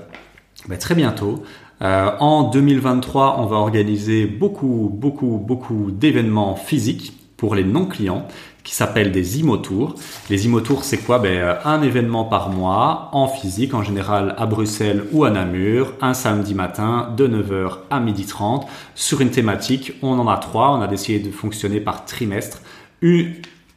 bah, 0.68 0.76
très 0.76 0.94
bientôt. 0.94 1.42
Euh, 1.82 2.10
en 2.20 2.50
2023, 2.50 3.36
on 3.40 3.46
va 3.46 3.56
organiser 3.56 4.26
beaucoup, 4.26 4.90
beaucoup, 4.92 5.38
beaucoup 5.38 5.90
d'événements 5.90 6.56
physiques 6.56 7.14
pour 7.36 7.54
les 7.54 7.64
non-clients 7.64 8.28
qui 8.64 8.74
s'appelle 8.74 9.12
des 9.12 9.40
IMO-tours. 9.40 9.94
Les 10.28 10.46
IMO-tours, 10.46 10.84
c'est 10.84 10.98
quoi? 10.98 11.18
Ben, 11.18 11.36
euh, 11.36 11.54
Un 11.64 11.82
événement 11.82 12.24
par 12.24 12.50
mois 12.50 13.08
en 13.12 13.28
physique, 13.28 13.74
en 13.74 13.82
général 13.82 14.34
à 14.38 14.46
Bruxelles 14.46 15.04
ou 15.12 15.24
à 15.24 15.30
Namur, 15.30 15.94
un 16.00 16.14
samedi 16.14 16.54
matin 16.54 17.12
de 17.16 17.26
9h 17.26 17.78
à 17.90 18.00
12h30 18.00 18.66
sur 18.94 19.20
une 19.20 19.30
thématique. 19.30 19.92
On 20.02 20.18
en 20.18 20.28
a 20.28 20.36
trois, 20.36 20.70
on 20.70 20.82
a 20.82 20.88
décidé 20.88 21.18
de 21.20 21.30
fonctionner 21.30 21.80
par 21.80 22.04
trimestre. 22.04 22.60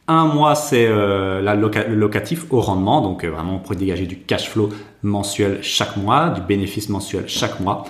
Un 0.06 0.26
mois, 0.26 0.54
c'est 0.54 0.86
euh, 0.86 1.40
le 1.40 1.94
locatif 1.94 2.44
au 2.50 2.60
rendement, 2.60 3.00
donc 3.00 3.24
euh, 3.24 3.30
vraiment 3.30 3.58
pour 3.58 3.74
dégager 3.74 4.04
du 4.04 4.18
cash 4.18 4.50
flow 4.50 4.68
mensuel 5.02 5.60
chaque 5.62 5.96
mois, 5.96 6.28
du 6.28 6.42
bénéfice 6.42 6.90
mensuel 6.90 7.24
chaque 7.26 7.58
mois. 7.60 7.84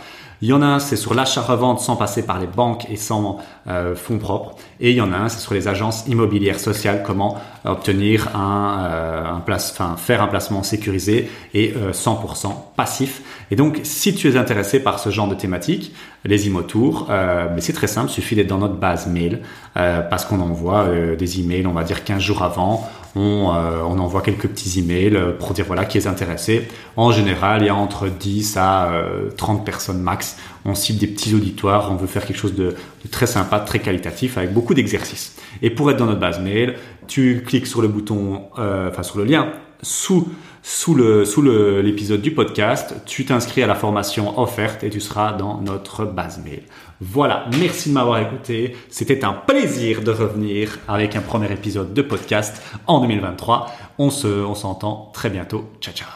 Il 0.44 0.48
y 0.48 0.52
en 0.52 0.61
a 0.61 0.66
un, 0.66 0.78
c'est 0.78 0.96
sur 0.96 1.14
l'achat-revente 1.14 1.80
sans 1.80 1.96
passer 1.96 2.26
par 2.26 2.38
les 2.38 2.46
banques 2.46 2.85
et 2.90 2.96
sans 2.96 3.38
euh, 3.66 3.96
fonds 3.96 4.18
propres. 4.18 4.54
Et 4.78 4.90
il 4.90 4.96
y 4.96 5.00
en 5.00 5.11
a 5.11 5.16
un, 5.16 5.30
c'est 5.30 5.40
sur 5.40 5.54
les 5.54 5.68
agences 5.68 6.07
immobilières 6.07 6.61
sociales, 6.61 7.02
comment 7.02 7.38
obtenir 7.64 8.37
un, 8.37 8.85
euh, 8.85 9.96
faire 9.96 10.20
un 10.20 10.26
placement 10.26 10.62
sécurisé 10.62 11.30
et 11.54 11.72
100% 11.72 12.46
euh, 12.46 12.50
passif. 12.76 13.22
Et 13.50 13.57
donc, 13.57 13.80
si 13.85 14.14
tu 14.14 14.28
es 14.28 14.37
intéressé 14.37 14.80
par 14.80 14.98
ce 14.98 15.09
genre 15.09 15.28
de 15.28 15.35
thématique, 15.35 15.94
les 16.26 16.46
Imotours, 16.46 17.07
euh, 17.09 17.48
mais 17.54 17.62
c'est 17.62 17.72
très 17.72 17.87
simple, 17.87 18.11
suffit 18.11 18.37
d'être 18.37 18.48
dans 18.48 18.59
notre 18.59 18.76
base 18.76 19.07
mail 19.07 19.40
parce 19.72 20.26
qu'on 20.26 20.40
envoie 20.40 20.87
des 21.18 21.40
emails, 21.40 21.66
on 21.66 21.72
va 21.72 21.83
dire 21.83 22.04
15 22.04 22.20
jours 22.22 22.42
avant 22.42 22.88
on, 23.16 23.53
euh, 23.55 23.83
on, 23.83 23.98
envoie 23.98 24.22
quelques 24.22 24.48
petits 24.48 24.81
emails 24.81 25.16
euh, 25.16 25.33
pour 25.33 25.53
dire 25.53 25.64
voilà 25.66 25.85
qui 25.85 25.98
est 25.98 26.07
intéressé. 26.07 26.68
En 26.96 27.12
général, 27.12 27.62
il 27.62 27.66
y 27.66 27.68
a 27.68 27.74
entre 27.74 28.09
10 28.09 28.57
à 28.57 28.92
30 29.37 29.61
euh, 29.61 29.64
personnes 29.64 30.00
max. 30.00 30.37
On 30.64 30.74
cible 30.74 30.98
des 30.98 31.07
petits 31.07 31.35
auditoires, 31.35 31.90
on 31.92 31.96
veut 31.96 32.07
faire 32.07 32.24
quelque 32.24 32.38
chose 32.38 32.55
de, 32.55 32.74
de 33.05 33.11
très 33.11 33.27
sympa, 33.27 33.61
très 33.61 33.79
qualitatif, 33.79 34.38
avec 34.38 34.53
beaucoup 34.53 34.74
d'exercices. 34.74 35.37
Et 35.62 35.70
pour 35.70 35.90
être 35.90 35.98
dans 35.98 36.07
notre 36.07 36.20
base 36.20 36.40
mail, 36.40 36.77
tu 37.07 37.44
cliques 37.46 37.66
sur 37.66 37.83
le 37.83 37.88
bouton, 37.88 38.44
enfin 38.57 39.03
sur 39.03 39.18
le 39.18 39.24
lien 39.24 39.53
sous 39.83 40.29
sous 40.66 40.94
le 40.94 41.27
sous 41.27 41.42
l'épisode 41.42 42.22
du 42.22 42.31
podcast, 42.31 42.94
tu 43.05 43.27
t'inscris 43.27 43.62
à 43.62 43.66
la 43.66 43.74
formation 43.74 44.40
offerte 44.40 44.83
et 44.83 44.88
tu 44.88 44.98
seras 44.98 45.35
dans 45.35 45.61
notre 45.61 46.07
base 46.07 46.42
mail. 46.42 46.62
Voilà, 47.03 47.44
merci 47.61 47.90
de 47.90 47.94
m'avoir 47.94 48.18
écouté. 48.18 48.74
C'était 48.88 49.27
un 49.27 49.35
plaisir 49.35 50.00
de 50.00 50.11
revenir 50.11 50.79
avec 50.88 51.16
un 51.16 51.20
premier 51.20 51.53
épisode 51.53 51.92
de 51.92 52.00
podcast 52.00 52.62
en 52.87 53.00
2023. 53.00 53.66
On 53.98 54.09
se 54.09 54.27
on 54.27 54.55
s'entend 54.55 55.11
très 55.12 55.29
bientôt. 55.29 55.70
Ciao 55.83 55.92
ciao. 55.92 56.09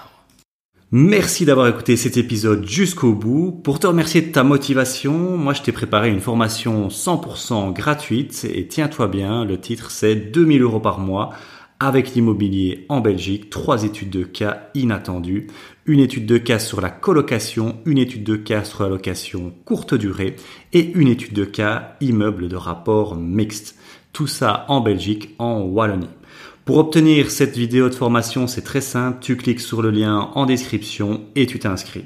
Merci 0.93 1.45
d'avoir 1.45 1.69
écouté 1.69 1.99
cet 1.99 2.17
épisode 2.17 2.67
jusqu'au 2.67 3.13
bout. 3.13 3.53
Pour 3.53 3.79
te 3.79 3.87
remercier 3.87 4.23
de 4.23 4.33
ta 4.33 4.45
motivation, 4.45 5.37
moi 5.37 5.53
je 5.53 5.61
t'ai 5.61 5.73
préparé 5.73 6.09
une 6.09 6.21
formation 6.21 6.89
100% 6.89 7.75
gratuite 7.75 8.47
et 8.51 8.67
tiens-toi 8.67 9.09
bien, 9.09 9.45
le 9.45 9.61
titre 9.61 9.91
c'est 9.91 10.15
2000 10.15 10.63
euros 10.63 10.81
par 10.81 11.01
mois 11.01 11.35
avec 11.81 12.15
l'immobilier 12.15 12.87
en 12.89 13.01
Belgique, 13.01 13.51
trois 13.51 13.85
études 13.85 14.11
de 14.11 14.25
cas 14.25 14.69
inattendues, 14.75 15.47
une 15.87 16.01
étude 16.01 16.27
de 16.27 16.39
cas 16.39 16.59
sur 16.59 16.81
la 16.81 16.91
colocation, 16.91 17.77
une 17.87 17.99
étude 17.99 18.25
de 18.25 18.37
cas 18.37 18.65
sur 18.65 18.83
la 18.83 18.89
location 18.89 19.53
courte 19.65 19.95
durée 19.95 20.37
et 20.73 20.93
une 20.95 21.09
étude 21.09 21.35
de 21.35 21.45
cas 21.45 21.97
immeuble 22.01 22.49
de 22.49 22.57
rapport 22.57 23.15
mixte. 23.15 23.77
Tout 24.13 24.27
ça 24.27 24.65
en 24.69 24.81
Belgique, 24.81 25.35
en 25.39 25.61
Wallonie. 25.61 26.09
Pour 26.65 26.79
obtenir 26.79 27.31
cette 27.31 27.57
vidéo 27.57 27.89
de 27.89 27.95
formation, 27.95 28.47
c'est 28.47 28.63
très 28.63 28.83
simple, 28.83 29.19
tu 29.21 29.37
cliques 29.37 29.61
sur 29.61 29.81
le 29.81 29.91
lien 29.91 30.31
en 30.35 30.45
description 30.45 31.23
et 31.35 31.47
tu 31.47 31.59
t'inscris. 31.59 32.05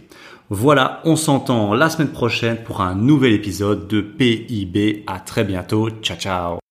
Voilà, 0.50 1.00
on 1.04 1.16
s'entend 1.16 1.72
la 1.74 1.88
semaine 1.88 2.12
prochaine 2.12 2.58
pour 2.62 2.82
un 2.82 2.94
nouvel 2.94 3.32
épisode 3.32 3.88
de 3.88 4.00
PIB. 4.00 5.02
À 5.06 5.18
très 5.18 5.44
bientôt. 5.44 5.88
Ciao 6.02 6.18
ciao. 6.18 6.61